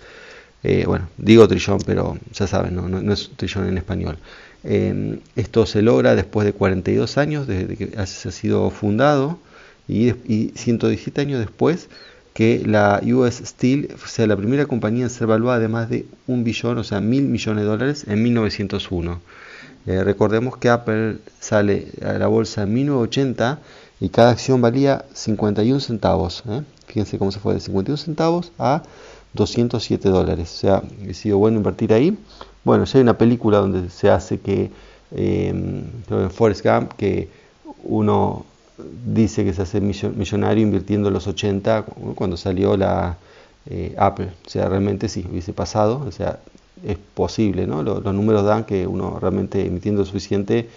[0.64, 4.18] Eh, bueno, digo trillón, pero ya saben, no, es trillón en español.
[4.64, 9.40] Eh, esto se logra después de 42 años desde que ha sido fundado
[9.88, 11.88] y, y 117 años después
[12.34, 16.44] que la US Steel sea la primera compañía en ser valuada de más de un
[16.44, 19.20] billón, o sea, mil millones de dólares en 1901.
[19.86, 23.60] Eh, recordemos que Apple sale a la bolsa en 1980
[24.00, 26.44] y cada acción valía 51 centavos.
[26.88, 28.84] Fíjense cómo se fue de 51 centavos a
[29.34, 30.52] 207 dólares.
[30.52, 32.18] O sea, ha sido bueno invertir ahí.
[32.64, 34.72] Bueno, ya hay una película donde se hace que,
[35.12, 37.30] eh, en Forrest Gump, que
[37.84, 38.46] uno
[39.06, 41.84] dice que se hace millonario invirtiendo los 80
[42.16, 43.18] cuando salió la
[43.70, 44.30] eh, Apple.
[44.46, 46.04] O sea, realmente sí, hubiese pasado.
[46.08, 46.40] O sea,
[46.84, 47.84] es posible, ¿no?
[47.84, 50.70] Los, números dan que uno realmente emitiendo suficiente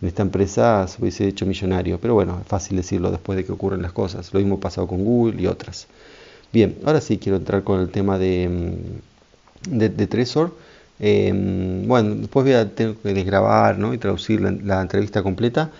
[0.00, 3.52] en esta empresa se hubiese hecho millonario, pero bueno, es fácil decirlo después de que
[3.52, 4.32] ocurren las cosas.
[4.32, 5.86] Lo mismo pasado con Google y otras.
[6.52, 10.52] Bien, ahora sí quiero entrar con el tema de, mm, de, Tresor.
[10.98, 13.94] Em, bueno, después voy a tener que desgrabar ¿no?
[13.94, 15.70] y traducir la, entrevista completa,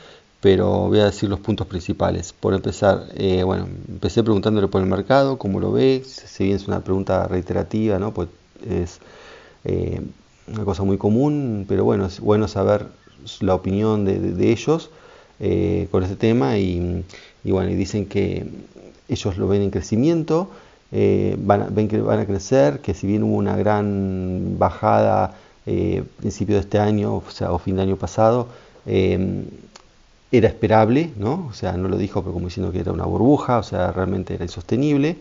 [0.40, 2.32] pero voy a decir los puntos principales.
[2.32, 6.68] Por empezar, eh, bueno, empecé preguntándole por el mercado, cómo lo ve, si bien es
[6.68, 8.14] una pregunta reiterativa, ¿no?
[8.14, 8.28] pues
[8.68, 9.00] es
[9.64, 10.00] eh,
[10.46, 12.86] una cosa muy común, pero bueno, es bueno saber
[13.40, 14.90] la opinión de, ellos
[15.40, 17.04] eh, con este tema y,
[17.44, 18.46] bueno, y dicen que
[19.10, 20.48] ellos lo ven en crecimiento,
[20.92, 25.34] eh, ven que van a crecer, que si bien hubo una gran bajada
[25.66, 28.48] eh, principio de este año, o sea, o fin de año pasado,
[28.86, 31.48] era esperable, ¿no?
[31.50, 34.34] O sea, no lo dijo, pero como diciendo que era una burbuja, o sea, realmente
[34.34, 35.16] era insostenible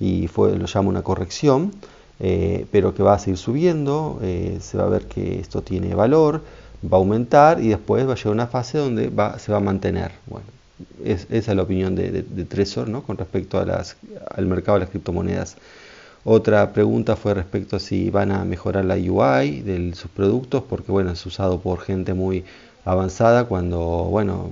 [0.00, 1.72] y fue, lo llama una corrección.
[2.20, 5.94] Eh, pero que va a seguir subiendo, eh, se va a ver que esto tiene
[5.94, 6.42] valor,
[6.84, 9.58] va a aumentar y después va a llegar a una fase donde va, se va
[9.58, 10.12] a mantener.
[10.26, 10.46] Bueno,
[11.04, 13.02] esa es la opinión de, de, ¿no?
[13.02, 13.84] con respecto a
[14.30, 15.56] al mercado de las criptomonedas.
[16.24, 20.90] Otra pregunta fue respecto a si van a mejorar la UI de sus productos, porque
[20.90, 22.44] bueno, es usado por gente muy
[22.84, 23.78] avanzada cuando,
[24.10, 24.50] bueno,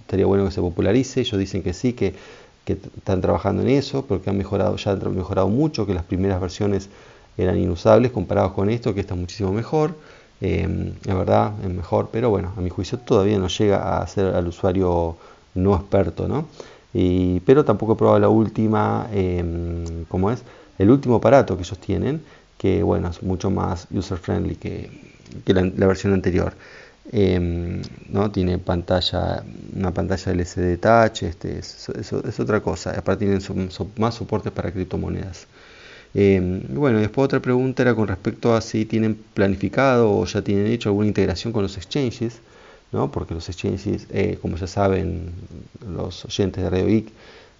[0.00, 1.20] estaría bueno que se popularice.
[1.20, 2.14] Ellos dicen que sí, que
[2.68, 6.38] que están trabajando en eso, porque han mejorado, ya han mejorado mucho, que las primeras
[6.38, 6.90] versiones
[7.38, 9.94] eran inusables comparados con esto, que está muchísimo mejor.
[10.42, 14.34] Eh, la verdad es mejor, pero bueno, a mi juicio todavía no llega a ser
[14.34, 15.16] al usuario
[15.62, 16.48] no experto, ¿no?
[16.94, 20.42] Y, pero tampoco he probado la última, eh, como es,
[20.78, 22.22] el último aparato que ellos tienen,
[22.56, 24.90] que bueno, es mucho más user friendly que,
[25.46, 26.54] la versión anterior.
[27.10, 28.30] Em, ¿no?
[28.30, 29.42] Tiene pantalla,
[29.74, 32.90] una pantalla LCD Touch, este, es, es, otra cosa.
[32.98, 33.42] Aparte tienen
[33.96, 35.46] más soportes para criptomonedas.
[36.14, 40.66] Eh, bueno, después otra pregunta era con respecto a si tienen planificado o ya tienen
[40.68, 42.40] hecho alguna integración con los exchanges,
[42.90, 45.32] porque los exchanges, eh, como ya saben
[45.86, 47.04] los oyentes de Radio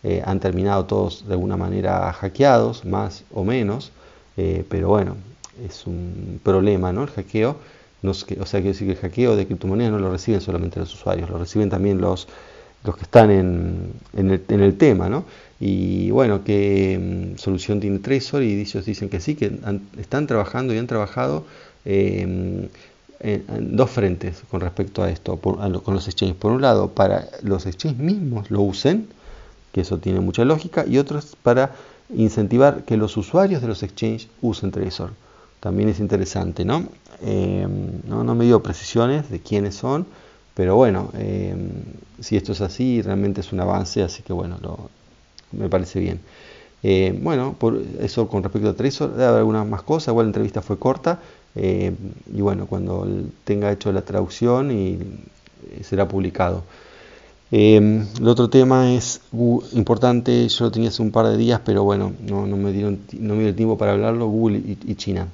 [0.05, 3.93] eh, han terminado todos de alguna manera hackeados, más o menos,
[4.37, 5.17] eh, pero bueno,
[5.67, 7.03] es un problema, ¿no?
[7.03, 7.57] El hackeo,
[8.03, 11.29] o sea, quiero decir que el hackeo de criptomonedas no lo reciben solamente los usuarios,
[11.29, 12.29] lo reciben también los,
[12.85, 15.25] los que están en, en, el, en el, tema, ¿no?
[15.61, 18.45] Y bueno, ¿qué mm, solución tiene Trezor?
[18.45, 19.59] Y ellos dicen que sí, que
[19.99, 21.45] están trabajando y han trabajado
[23.21, 26.37] en, dos frentes con respecto a esto, con los exchanges.
[26.37, 29.09] Por un lado, para los exchanges mismos lo usen,
[29.73, 31.73] que eso tiene mucha lógica, y otros para
[32.15, 35.11] incentivar que los usuarios de los exchanges usen Trezor.
[35.61, 36.85] También es interesante, ¿no?
[37.21, 38.35] Em, ¿no?
[38.35, 40.07] me dio precisiones de quiénes son,
[40.55, 41.71] pero bueno, em,
[42.21, 44.59] si esto es así, realmente es un avance, así que bueno,
[45.53, 46.21] me parece bien.
[46.83, 50.31] Eh, bueno, por eso con respecto a Trezor, debe haber algunas más cosas, igual la
[50.31, 51.21] entrevista fue corta,
[51.55, 51.93] eh,
[52.33, 53.07] y bueno, cuando
[53.45, 56.63] tenga hecho la traducción y eh, será publicado.
[57.51, 59.21] Eh, el otro tema es
[59.73, 63.35] importante, yo lo tenía hace un par de días, pero bueno, no, me, dieron, no
[63.35, 65.29] me dio tiempo para hablarlo, Google y, China.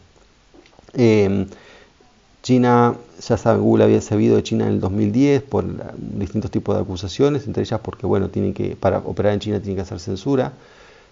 [2.43, 5.65] China, ya saben, Google había sabido de China en el 2010 por
[5.97, 9.77] distintos tipos de acusaciones, entre ellas porque, bueno, tienen que, para operar en China tienen
[9.77, 10.53] que hacer censura,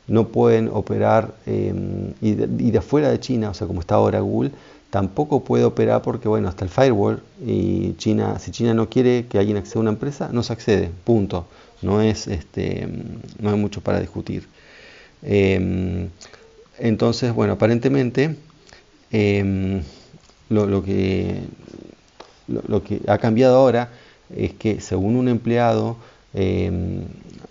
[0.07, 4.21] no pueden operar y, de, y de afuera de China, o sea, como está ahora
[4.21, 4.53] Google,
[4.93, 9.39] tampoco puede operar porque, bueno, hasta el firewall y China, si China no quiere que
[9.39, 11.47] alguien acceda a una empresa, no se accede, punto.
[11.81, 12.87] No es, este,
[13.41, 14.47] no hay mucho para discutir.
[15.23, 16.11] Em,
[16.79, 18.37] entonces, bueno, aparentemente
[19.11, 19.83] em,
[20.51, 21.41] lo, que,
[22.49, 23.89] lo, que ha cambiado ahora
[24.37, 25.97] es que según un empleado,
[26.35, 27.05] em,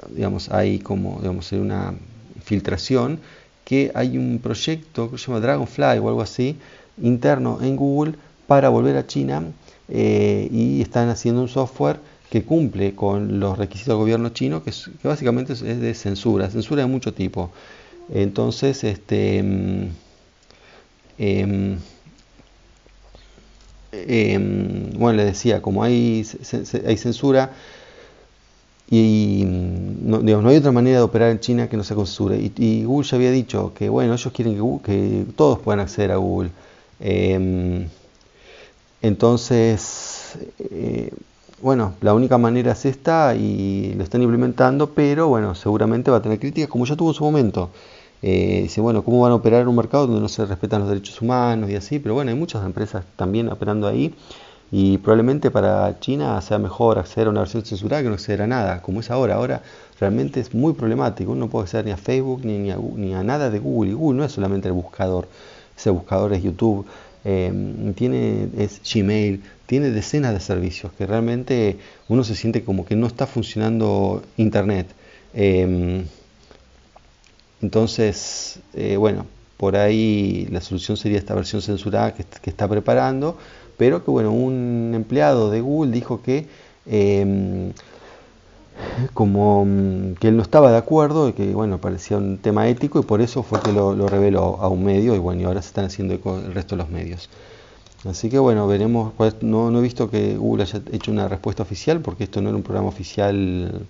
[0.10, 1.96] digamos, hay como, digamos, una
[2.44, 3.20] filtración
[3.66, 6.58] que hay un proyecto que se llama Dragonfly o algo así,
[7.02, 8.14] interno en Google
[8.48, 9.44] para volver a China
[9.90, 14.72] eh, y están haciendo un software que cumple con los requisitos del gobierno chino, que,
[15.04, 17.52] básicamente es, de censura, censura de mucho tipo.
[18.10, 19.88] Entonces, este, mm,
[21.18, 21.78] em,
[23.92, 26.26] em, bueno, les decía, como hay,
[26.86, 27.52] hay censura,
[28.90, 32.36] y no, no, hay otra manera de operar en China que no sea con censura.
[32.38, 36.18] Y, Google ya había dicho que, bueno, ellos quieren que, que todos puedan acceder a
[36.18, 36.52] Google.
[37.02, 37.88] Em,
[39.02, 41.12] entonces, eh,
[41.62, 46.22] bueno, la única manera es esta y lo están implementando, pero bueno, seguramente va a
[46.22, 47.70] tener críticas como ya tuvo en su momento.
[48.22, 50.90] Eh, dice, bueno, ¿cómo van a operar en un mercado donde no se respetan los
[50.90, 52.00] derechos humanos y así?
[52.00, 54.14] Pero bueno, hay muchas empresas también operando ahí
[54.72, 58.48] y probablemente para China sea mejor acceder a una versión censurada que no acceder a
[58.48, 59.36] nada, como es ahora.
[59.36, 59.64] Ahora
[60.00, 63.14] realmente es muy problemático, uno no puede acceder ni a Facebook ni, ni, a, ni
[63.16, 65.28] a nada de Google y Google no es solamente el buscador
[65.78, 66.86] ese buscador es YouTube,
[67.24, 72.96] em, tiene es Gmail, tiene decenas de servicios que realmente uno se siente como que
[72.96, 74.88] no está funcionando Internet.
[75.34, 76.06] Em,
[77.62, 79.26] entonces, eh, bueno,
[79.58, 83.38] por ahí la solución sería esta versión censurada que, que, está preparando,
[83.78, 86.48] pero que bueno, un empleado de Google dijo que
[86.88, 87.72] em,
[89.14, 93.00] como mm, que él no estaba de acuerdo y que bueno parecía un tema ético
[93.00, 95.70] y por eso fue que lo, reveló a un medio y bueno y ahora se
[95.70, 97.30] están haciendo el resto de los medios.
[98.06, 102.00] Así que bueno veremos no, no he visto que Google haya hecho una respuesta oficial
[102.02, 103.86] porque esto no era un programa oficial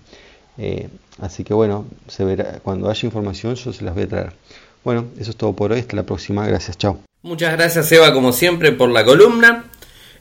[0.58, 0.88] eh,
[1.20, 4.32] así que bueno se verá cuando haya información yo se las voy a traer.
[4.84, 6.98] Bueno eso es todo por hoy hasta la próxima gracias chao.
[7.22, 9.64] Muchas gracias Eva como siempre por la columna.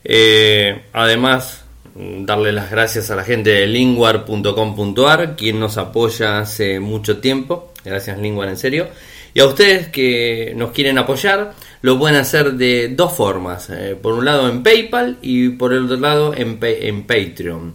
[0.03, 7.19] Eh, además darle las gracias a la gente de linguar.com.ar, quien nos apoya hace mucho
[7.19, 7.71] tiempo.
[7.83, 8.87] Gracias Linguar, en serio.
[9.33, 13.69] Y a ustedes que nos quieren apoyar, lo pueden hacer de dos formas.
[13.69, 17.73] Eh, por un lado en PayPal y por el otro lado en, en Patreon.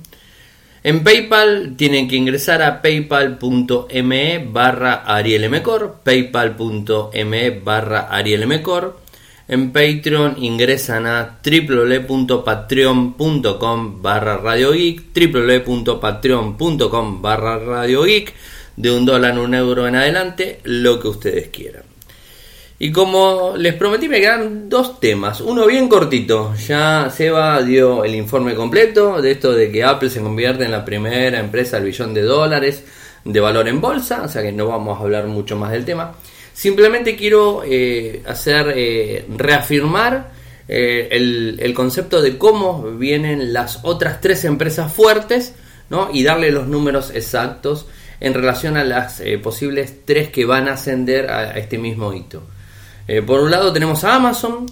[0.83, 9.06] En PayPal tienen que ingresar a paypal.me barra arielmcor, paypal.me barra arielmcor
[9.49, 18.35] en Patreon ingresan a www.patreon.com barra Radio Geek, www.patreon.com barra Radio Geek,
[18.77, 21.83] de un dólar, un euro en adelante, lo que ustedes quieran.
[22.79, 25.41] Y como les prometí, me quedan dos temas.
[25.41, 26.55] Uno bien cortito.
[26.57, 30.85] Ya Seba dio el informe completo de esto de que Apple se convierte en la
[30.85, 32.85] primera empresa al billón de dólares
[33.25, 34.25] de valor en bolsa.
[34.25, 36.13] O sea que no vamos a hablar mucho más del tema.
[36.57, 40.31] Simplemente quiero eh, hacer eh, reafirmar
[40.67, 45.53] eh, el, concepto de cómo vienen las otras tres empresas fuertes
[45.91, 46.09] ¿no?
[46.11, 47.85] y darle los números exactos
[48.21, 52.43] en relación a las posibles tres que van a ascender a, este mismo hito.
[53.27, 54.65] por un lado tenemos a Amazon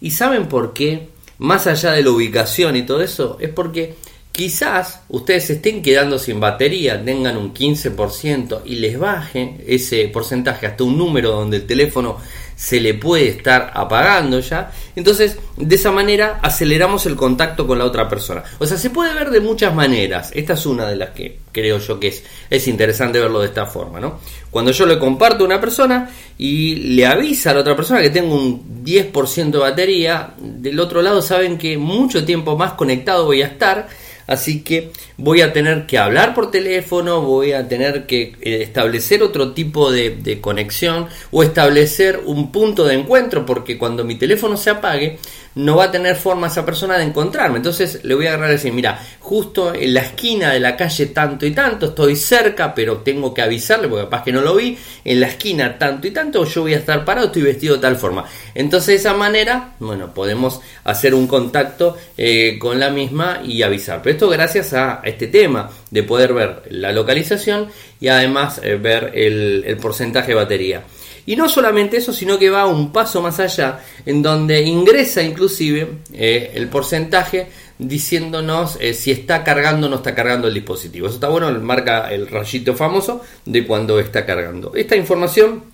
[0.00, 1.08] ¿Y saben por qué?
[1.38, 3.94] Más allá de la ubicación y todo eso, es porque
[4.32, 10.84] quizás ustedes estén quedando sin batería, tengan un 15% y les baje ese porcentaje hasta
[10.84, 12.18] un número donde el teléfono
[12.56, 14.72] se le puede estar apagando ya.
[14.96, 18.42] Entonces, de esa manera aceleramos el contacto con la otra persona.
[18.58, 20.30] O sea, se puede ver de muchas maneras.
[20.34, 23.66] Esta es una de las que creo yo que es, es interesante verlo de esta
[23.66, 24.18] forma, ¿no?
[24.50, 28.10] Cuando yo le comparto a una persona y le avisa a la otra persona que
[28.10, 33.42] tengo un 10% de batería, del otro lado saben que mucho tiempo más conectado voy
[33.42, 33.86] a estar
[34.26, 39.22] Así que voy a tener que hablar por teléfono, voy a tener que eh, establecer
[39.22, 44.70] otro tipo de, conexión o establecer un punto de encuentro porque cuando mi teléfono se
[44.70, 45.18] apague
[45.54, 47.56] no va a tener forma esa persona de encontrarme.
[47.56, 51.06] Entonces le voy a agarrar y decir, mira, justo en la esquina de la calle
[51.06, 54.76] tanto y tanto, estoy cerca, pero tengo que avisarle porque capaz que no lo vi,
[55.02, 57.96] en la esquina tanto y tanto, yo voy a estar parado, estoy vestido de tal
[57.96, 58.26] forma.
[58.54, 64.02] Entonces de esa manera, bueno, podemos hacer un contacto eh, con la misma y avisar.
[64.02, 67.68] Pero esto gracias a este tema de poder ver la localización
[68.00, 70.84] y además eh, ver el porcentaje de batería.
[71.26, 75.88] Y no solamente eso, sino que va un paso más allá, en donde ingresa inclusive
[76.12, 77.48] eh, el porcentaje
[77.78, 81.08] diciéndonos eh, si está cargando o no está cargando el dispositivo.
[81.08, 84.72] Eso está bueno, marca el rayito famoso de cuando está cargando.
[84.76, 85.64] Esta información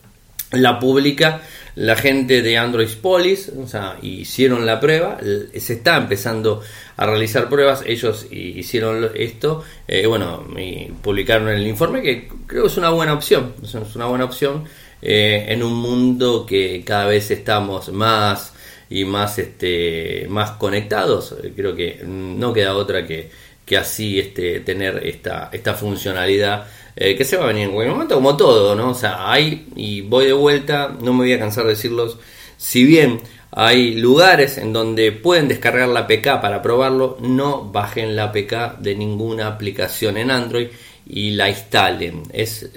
[0.52, 1.42] la publica
[1.74, 5.18] la gente de Android Police, o sea, hicieron la prueba,
[5.56, 6.62] se está empezando
[6.96, 12.68] a realizar pruebas, ellos hicieron esto, eh, bueno, y publicaron el informe que creo que
[12.68, 14.64] es una buena opción, es una buena opción
[15.00, 18.52] eh, en un mundo que cada vez estamos más
[18.88, 23.30] y más este más conectados eh, creo que no queda otra que,
[23.64, 26.66] que así este tener esta esta funcionalidad
[26.96, 29.68] eh, que se va a venir en cualquier momento como todo no o sea hay
[29.76, 32.18] y voy de vuelta no me voy a cansar de decirlos.
[32.56, 33.20] Si bien
[33.50, 38.94] hay lugares en donde pueden descargar la APK para probarlo, no bajen la APK de
[38.94, 40.68] ninguna aplicación en Android
[41.06, 42.22] y la instalen.
[42.32, 42.70] Es,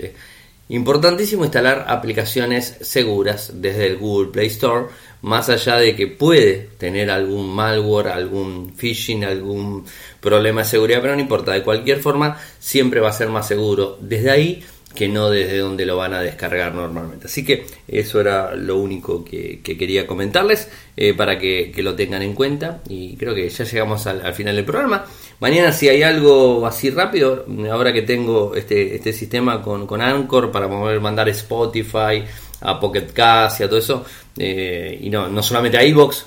[0.67, 4.87] Importantísimo instalar aplicaciones seguras desde el Google Play Store,
[5.25, 9.83] más allá de que puede tener algún malware, algún phishing, algún
[10.21, 13.97] problema de seguridad, pero no importa, de cualquier forma siempre va a ser más seguro
[13.99, 14.63] desde ahí
[14.93, 17.25] que no desde donde lo van a descargar normalmente.
[17.25, 22.35] Así que eso era lo único que, quería comentarles eh, para que, lo tengan en
[22.35, 25.05] cuenta y creo que ya llegamos al, final del programa.
[25.39, 30.51] Mañana si hay algo así rápido, ahora que tengo este, este sistema con, con Anchor
[30.51, 32.23] para poder mandar Spotify,
[32.61, 34.05] a Pocket Cast y a todo eso,
[34.37, 36.25] eh, y no, no solamente a Evox,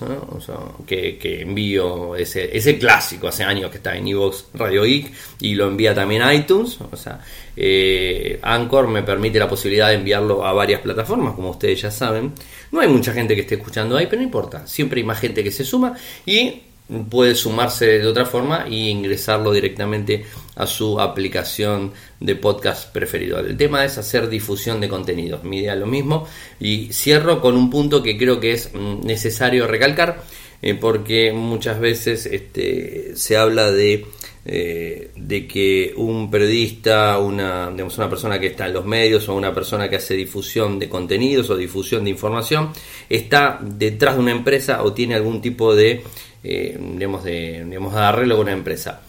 [0.86, 5.68] que, envío ese, ese clásico hace años que está en Evox Radio Geek y lo
[5.68, 7.20] envía también a iTunes, o sea,
[7.54, 12.32] eh, Anchor me permite la posibilidad de enviarlo a varias plataformas, como ustedes ya saben.
[12.70, 15.44] No hay mucha gente que esté escuchando ahí, pero no importa, siempre hay más gente
[15.44, 15.94] que se suma
[16.24, 16.62] y
[17.10, 20.24] puede sumarse de otra forma y ingresarlo directamente
[20.56, 23.38] a su aplicación de podcast preferido.
[23.38, 25.44] El tema es hacer difusión de contenidos.
[25.44, 26.26] Mi idea es lo mismo.
[26.58, 30.22] Y cierro con un punto que creo que es mm, necesario recalcar,
[30.62, 34.06] eh, porque muchas veces este, se habla de
[34.50, 39.34] eh, de que un periodista, una, digamos, una persona que está en los medios o
[39.34, 42.70] una persona que hace difusión de contenidos o difusión de información
[43.10, 46.02] está detrás de una empresa o tiene algún tipo de,
[46.42, 49.02] eh, digamos, de, digamos, arreglo con una empresa.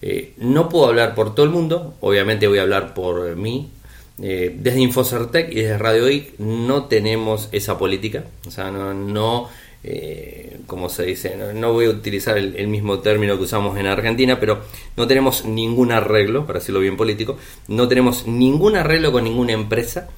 [0.00, 3.70] Eh, no puedo hablar por todo el mundo, obviamente voy a hablar por mí.
[4.16, 9.50] desde Infocertec y desde Radio IC no tenemos esa política, o sea, no
[9.84, 14.38] eh, como se dice, no, voy a utilizar el, mismo término que usamos en Argentina,
[14.40, 14.62] pero
[14.96, 20.08] no tenemos ningún arreglo, para decirlo bien político, no tenemos ningún arreglo con ninguna empresa.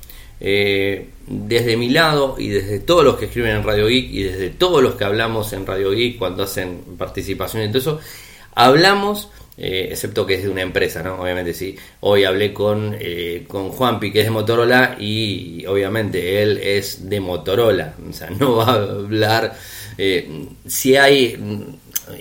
[0.40, 4.50] Eh, desde mi lado y desde todos los que escriben en Radio Geek y desde
[4.50, 8.00] todos los que hablamos en Radio Geek cuando hacen participación y todo eso,
[8.54, 9.30] hablamos
[9.60, 11.20] eh, excepto que es de una empresa, ¿no?
[11.20, 11.76] Obviamente sí.
[12.00, 17.18] Hoy hablé con, eh, con Juanpi, que es de Motorola, y obviamente él es de
[17.18, 17.94] Motorola.
[18.08, 19.56] O sea, no va a hablar.
[19.98, 21.36] Eh, si hay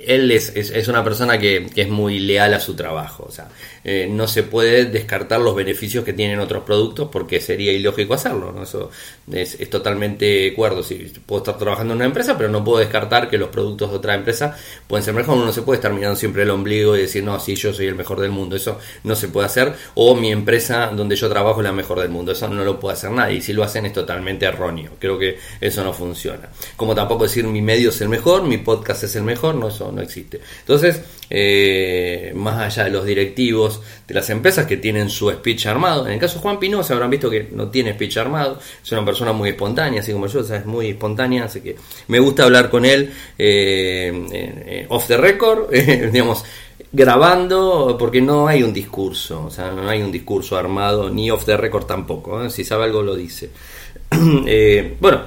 [0.05, 3.25] él es, es, una persona que, es muy leal a su trabajo.
[3.27, 3.47] O sea,
[3.89, 8.51] eh, no se puede descartar los beneficios que tienen otros productos porque sería ilógico hacerlo.
[8.51, 8.63] ¿no?
[8.63, 8.91] Eso
[9.31, 10.83] es, totalmente de acuerdo.
[10.83, 13.95] Si puedo estar trabajando en una empresa, pero no puedo descartar que los productos de
[13.95, 14.57] otra empresa
[14.87, 15.37] pueden ser mejor.
[15.37, 17.85] Uno no se puede estar mirando siempre el ombligo y decir, no, sí, yo soy
[17.85, 18.57] el mejor del mundo.
[18.57, 19.73] Eso no se puede hacer.
[19.95, 22.33] O mi empresa donde yo trabajo es la mejor del mundo.
[22.33, 23.37] Eso no lo puede hacer nadie.
[23.37, 24.97] Y si lo hacen es totalmente erróneo.
[24.99, 26.49] Creo que eso no funciona.
[26.75, 29.55] Como tampoco decir mi medio es el mejor, mi podcast es el mejor.
[29.55, 30.41] No, eso no existe.
[30.59, 33.76] Entonces, eh, más allá de los directivos
[34.07, 36.93] de las empresas que tienen su speech armado, en el caso de Juan Pino se
[36.93, 40.39] habrán visto que no tiene speech armado, es una persona muy espontánea, así como yo,
[40.41, 41.75] es muy espontánea, así que
[42.07, 45.69] me gusta hablar con él eh, eh, off the record,
[46.11, 46.43] digamos,
[46.91, 51.45] grabando, porque no hay un discurso, o sea, no hay un discurso armado, ni off
[51.45, 53.49] the record tampoco, si sabe algo lo dice.
[54.99, 55.21] bueno,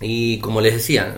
[0.00, 1.16] y como les decía,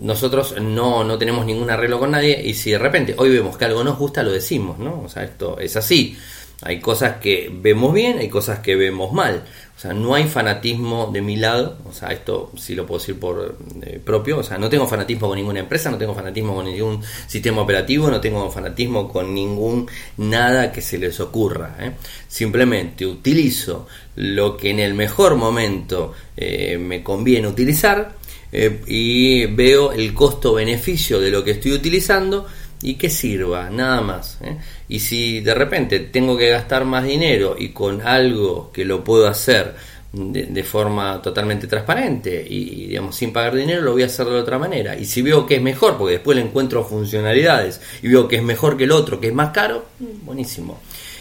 [0.00, 3.66] nosotros no, no tenemos ningún arreglo con nadie y si de repente hoy vemos que
[3.66, 5.02] algo nos gusta, lo decimos, ¿no?
[5.02, 6.16] O sea, esto es así.
[6.62, 9.44] Hay cosas que vemos bien, hay cosas que vemos mal.
[9.76, 11.78] O sea, no hay fanatismo de mi lado.
[11.88, 14.40] O sea, esto sí lo puedo decir por eh, propio.
[14.40, 18.10] O sea, no tengo fanatismo con ninguna empresa, no tengo fanatismo con ningún sistema operativo,
[18.10, 19.88] no tengo fanatismo con ningún
[20.18, 21.76] nada que se les ocurra.
[21.80, 21.92] ¿eh?
[22.28, 23.86] Simplemente utilizo
[24.16, 28.19] lo que en el mejor momento eh, me conviene utilizar
[28.52, 32.46] eh, y veo el costo-beneficio de lo que estoy utilizando
[32.82, 34.38] y que sirva, nada más.
[34.42, 34.56] ¿eh?
[34.88, 39.28] Y si de repente tengo que gastar más dinero y con algo que lo puedo
[39.28, 39.74] hacer
[40.12, 44.58] de, forma totalmente transparente y, digamos sin pagar dinero lo voy a hacer de otra
[44.58, 48.36] manera y si veo que es mejor porque después le encuentro funcionalidades y veo que
[48.36, 49.86] es mejor que el otro que es más caro
[50.24, 50.80] buenísimo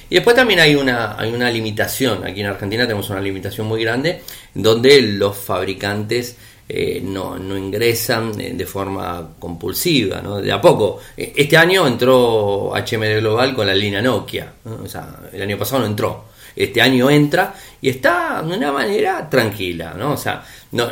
[0.09, 3.83] y después también hay una hay una limitación aquí en Argentina tenemos una limitación muy
[3.83, 4.21] grande
[4.55, 6.35] donde los fabricantes
[6.71, 10.39] eh, no, no, ingresan de forma compulsiva, ¿no?
[10.39, 10.99] De a poco.
[11.17, 15.81] Eh, este año entró HMD Global con la línea Nokia, o sea, el año pasado
[15.81, 16.25] no entró.
[16.55, 20.11] Este año entra y está de una manera tranquila, ¿no?
[20.11, 20.89] O sea, no,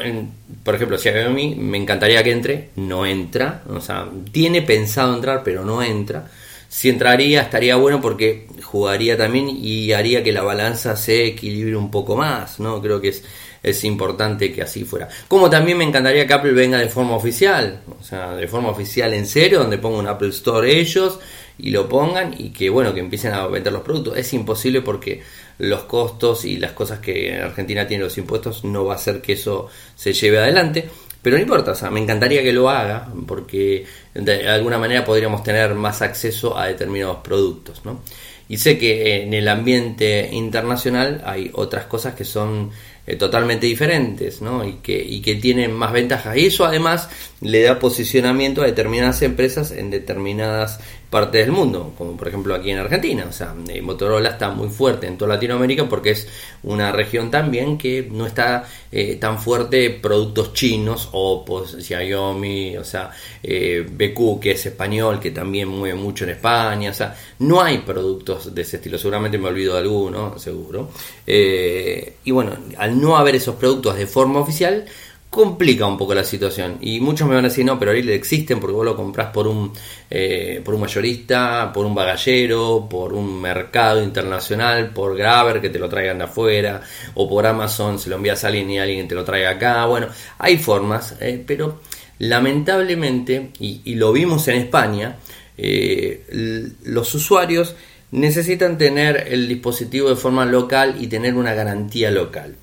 [0.64, 0.98] por ejemplo,
[1.30, 6.28] mí me encantaría que entre, no entra, o sea, tiene pensado entrar, pero no entra.
[6.70, 11.92] Si entraría, estaría bueno porque jugaría también y haría que la balanza se equilibre un
[11.92, 12.82] poco más, ¿no?
[12.82, 13.24] Creo que es
[13.64, 15.08] es importante que así fuera.
[15.28, 19.14] Como también me encantaría que Apple venga de forma oficial, o sea, de forma oficial
[19.14, 21.20] en serio, donde ponga un Apple Store ellos
[21.58, 24.18] y lo pongan y que bueno, que empiecen a vender los productos.
[24.18, 25.22] Es imposible porque
[25.60, 29.22] los costos y las cosas que en Argentina tienen los impuestos no va a hacer
[29.22, 30.88] que eso se lleve adelante.
[31.22, 35.44] Pero no importa, o sea, me encantaría que lo haga porque de alguna manera podríamos
[35.44, 38.02] tener más acceso a determinados productos, ¿no?
[38.48, 42.72] Y sé que en el ambiente internacional hay otras cosas que son
[43.08, 44.68] eh, totalmente diferentes ¿no?
[44.68, 46.36] y, que, y que tienen más ventajas.
[46.36, 52.18] Y eso además le da posicionamiento a determinadas empresas en determinadas partes del mundo, como
[52.18, 53.26] por ejemplo aquí en Argentina.
[53.30, 56.28] O sea, eh, Motorola está muy fuerte en toda Latinoamérica porque es
[56.64, 61.46] una región también que no está eh, tan fuerte productos chinos, o
[61.80, 63.10] Xiaomi, o sea,
[63.42, 66.92] eh, BQ que es español, que también mueve mucho en España.
[66.92, 68.98] O sea, no hay productos de ese estilo.
[68.98, 70.90] Seguramente me olvido de alguno, seguro.
[71.26, 74.86] y bueno, al no haber esos productos de forma oficial,
[75.30, 76.78] complica un poco la situación.
[76.82, 79.48] Y muchos me van a decir, no, pero ahorita existen porque vos lo compras por
[79.48, 79.72] un,
[80.10, 85.80] eh, por un mayorista, por un bagallero, por un mercado internacional, por Graver que te
[85.80, 86.82] lo traigan de afuera,
[87.16, 89.86] o por Amazon se lo envías a alguien y alguien te lo trae acá.
[89.86, 90.08] Bueno,
[90.38, 91.82] hay formas, eh, pero
[92.20, 95.18] lamentablemente, y, lo vimos en España,
[95.58, 97.76] eh, los usuarios
[98.12, 102.56] necesitan tener el dispositivo de forma local y tener una garantía local.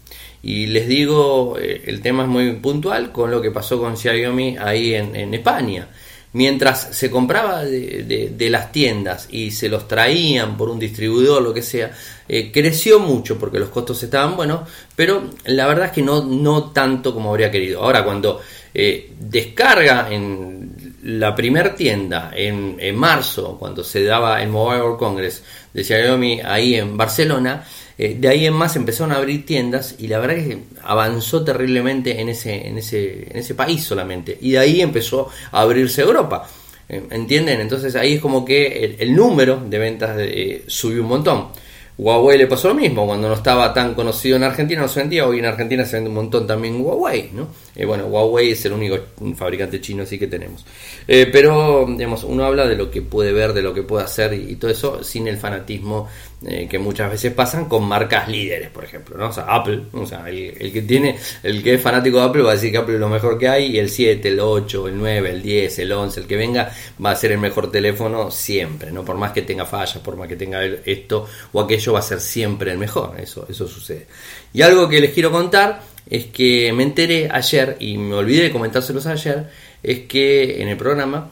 [0.47, 4.59] Y les digo, eh, el tema es muy puntual con lo que pasó con Xiaomi
[4.59, 5.89] ahí en, España.
[6.35, 11.63] mientras se compraba de, las tiendas y se los traían por un distribuidor, lo que
[11.63, 11.93] sea,
[12.29, 16.73] eh, creció mucho porque los costos estaban buenos, pero la verdad es que no, no
[16.73, 17.83] tanto como habría querido.
[17.83, 18.43] Ahora, cuando
[18.75, 20.74] eh, descarga en
[21.05, 25.43] la primera tienda en, en, marzo, cuando se daba el Mobile World Congress
[25.73, 27.65] de Xiaomi ahí en Barcelona,
[27.99, 31.45] eh, de ahí en más empezaron a abrir tiendas y la verdad es que avanzó
[31.45, 34.39] terriblemente en ese, en ese, en ese país solamente.
[34.41, 36.49] Y de ahí empezó a abrirse Europa.
[36.89, 37.61] Eh, ¿Entienden?
[37.61, 41.49] Entonces ahí es como que el, número de ventas eh, subió un montón.
[41.97, 45.29] Huawei le pasó lo mismo, cuando no estaba tan conocido en Argentina no se vendía,
[45.29, 47.49] hoy en Argentina se vende un montón también Huawei, ¿no?
[47.77, 48.99] Eh, bueno, Huawei es el único
[49.37, 50.67] fabricante chino así que tenemos.
[51.07, 54.35] Eh, pero, digamos, uno habla de lo que puede ver, de lo que puede hacer
[54.35, 56.09] y, todo eso sin el fanatismo
[56.47, 59.29] eh, que muchas veces pasan con marcas líderes, por ejemplo, ¿no?
[59.29, 62.51] O sea, Apple, o sea, el, que tiene, el que es fanático de Apple va
[62.51, 64.99] a decir que Apple es lo mejor que hay y el 7, el 8, el
[64.99, 66.71] 9, el 10, el 11, el que venga
[67.03, 69.05] va a ser el mejor teléfono siempre, ¿no?
[69.05, 72.21] Por más que tenga fallas, por más que tenga esto o aquello va a ser
[72.21, 74.07] siempre el mejor, eso, eso sucede.
[74.53, 78.53] Y algo que les quiero contar es que me enteré ayer y me olvidé de
[78.53, 79.49] comentárselos ayer,
[79.83, 81.31] es que en el programa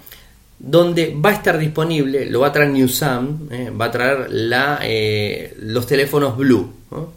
[0.64, 4.78] donde va a estar disponible, lo va a traer Newsam, eh, va a traer la,
[4.82, 6.72] eh, los teléfonos Blue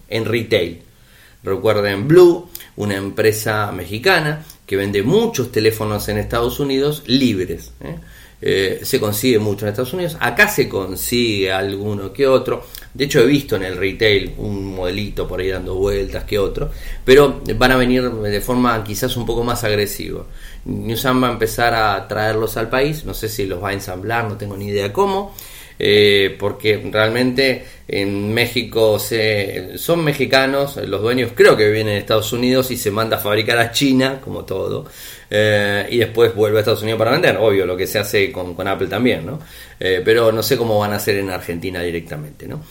[0.10, 0.82] en retail.
[1.44, 7.72] Recuerden, Blue, una empresa mexicana que vende muchos teléfonos en Estados Unidos libres.
[7.82, 7.96] ¿eh?
[8.42, 10.18] Eh, se consigue mucho en Estados Unidos.
[10.20, 12.66] Acá se consigue alguno que otro.
[12.94, 16.70] De hecho, he visto en el retail un modelito por ahí dando vueltas que otro.
[17.04, 20.26] Pero van a venir de forma quizás un poco más agresiva.
[20.66, 23.06] Newsam va a empezar a traerlos al país.
[23.06, 25.34] No sé si los va a ensamblar, no tengo ni idea cómo.
[25.78, 32.32] Eh, porque realmente en México se, son mexicanos, los dueños creo que vienen de Estados
[32.32, 34.86] Unidos y se manda a fabricar a China, como todo,
[35.30, 38.56] eh, y después vuelve a Estados Unidos para vender, obvio, lo que se hace con,
[38.68, 39.40] Apple también, ¿no?
[39.80, 42.64] Eh, pero no sé cómo van a hacer en Argentina directamente, ¿no?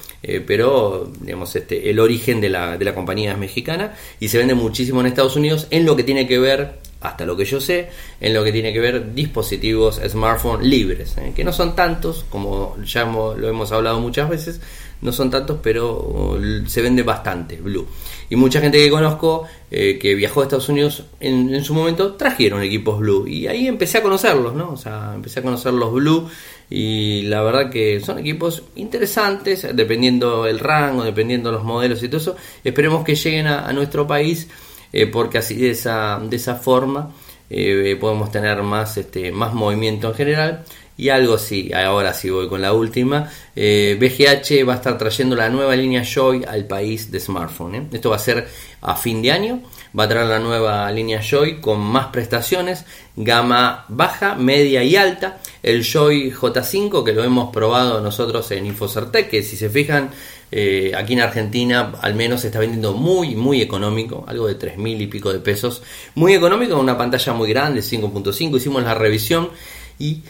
[0.47, 4.55] pero, digamos, este, el origen de la, de la compañía es mexicana y se vende
[4.55, 7.91] muchísimo en Estados Unidos en lo que tiene que ver hasta lo que yo sé,
[8.19, 11.33] en lo que tiene que ver dispositivos smartphone libres, ¿eh?
[11.37, 14.61] que no son tantos, como ya lo hemos hablado muchas veces,
[15.03, 17.87] no son tantos, pero uh, se vende bastante Blue.
[18.31, 22.63] Y mucha gente que conozco eh, que viajó a Estados Unidos en, su momento trajeron
[22.63, 24.71] equipos Blue y ahí empecé a conocerlos, ¿no?
[24.71, 26.27] O sea, empecé a conocer los Blue
[26.71, 32.17] y la verdad que son equipos interesantes, dependiendo el rango, dependiendo los modelos y todo
[32.17, 32.37] eso.
[32.65, 34.49] Esperemos que lleguen a nuestro país
[34.97, 37.11] eh, porque así de esa, de esa forma
[37.51, 40.65] eh, podemos tener más, este, más movimiento en general.
[40.97, 43.29] Y algo sí, ahora sí voy con la última.
[43.57, 47.89] Eh, BGH va a estar trayendo la nueva línea Joy al país de smartphone.
[47.93, 48.47] Esto va a ser
[48.81, 49.63] a fin de año.
[49.99, 52.85] Va a traer la nueva línea Joy con más prestaciones,
[53.17, 55.39] gama baja, media y alta.
[55.61, 60.11] El Joy J5 que lo hemos probado nosotros en Infocertec, que si se fijan
[60.57, 64.79] eh, aquí en Argentina al menos se está vendiendo muy, muy económico, algo de 3
[64.79, 65.83] mil y pico de pesos.
[66.15, 68.57] Muy económico, una pantalla muy grande, 5.5.
[68.57, 69.51] Hicimos la revisión
[69.99, 70.23] y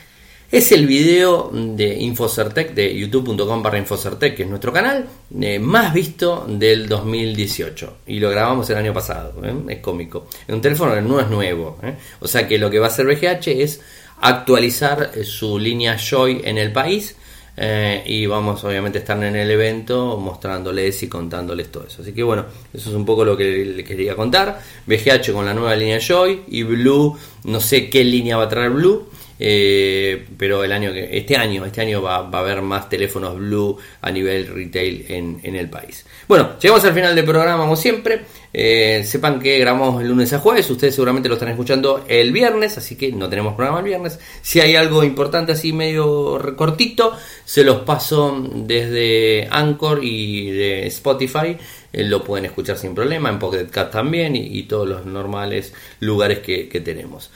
[0.50, 5.06] es el video de Infocertec, de youtube.com barra Infocertec, que es nuestro canal,
[5.38, 7.98] eh, más visto del 2018.
[8.06, 9.54] Y lo grabamos el año pasado, ¿eh?
[9.68, 10.28] es cómico.
[10.48, 11.76] Un teléfono no es nuevo.
[12.20, 13.82] O sea que lo que va a hacer BGH es
[14.22, 17.14] actualizar su línea Joy en el país
[17.56, 22.02] eh, y vamos obviamente a estar en el evento mostrándoles y contándoles todo eso.
[22.02, 24.60] Así que bueno, eso es un poco lo que le quería contar.
[24.86, 28.70] VGH con la nueva línea Joy y Blue, no sé qué línea va a traer
[28.70, 29.08] Blue.
[29.36, 33.76] Eh, pero el año que este año este año va, a haber más teléfonos blue
[34.00, 38.20] a nivel retail en, en el país bueno llegamos al final del programa como siempre
[38.56, 42.78] eh, sepan que grabamos el lunes a jueves, ustedes seguramente lo están escuchando el viernes,
[42.78, 44.20] así que no tenemos programa el viernes.
[44.42, 51.56] Si hay algo importante así medio cortito, se los paso desde Anchor y de Spotify.
[51.92, 56.38] Eh, lo pueden escuchar sin problema, en Pocket Cat también y, todos los normales lugares
[56.38, 57.32] que, tenemos.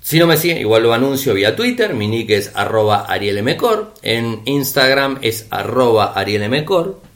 [0.00, 1.92] Si no me siguen, igual lo anuncio vía Twitter.
[1.92, 3.92] Mi nick es arroba arielmcor.
[4.00, 7.07] En Instagram es arroba arielmcor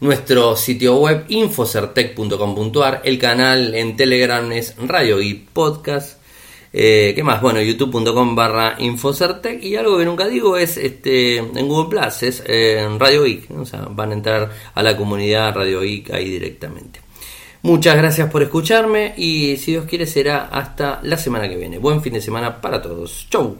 [0.00, 6.18] nuestro sitio web infocertec.com.ar, el canal en Telegram es Radio y Podcast.
[6.72, 7.40] Eh, ¿Qué más?
[7.40, 12.42] Bueno, youtube.com barra Infocertec y algo que nunca digo es este en Google Plus, es
[12.46, 17.00] en Radio Geek, o sea, van a entrar a la comunidad Radio Geek ahí directamente.
[17.62, 21.78] Muchas gracias por escucharme y si Dios quiere será hasta la semana que viene.
[21.78, 23.26] Buen fin de semana para todos.
[23.30, 23.58] Chau.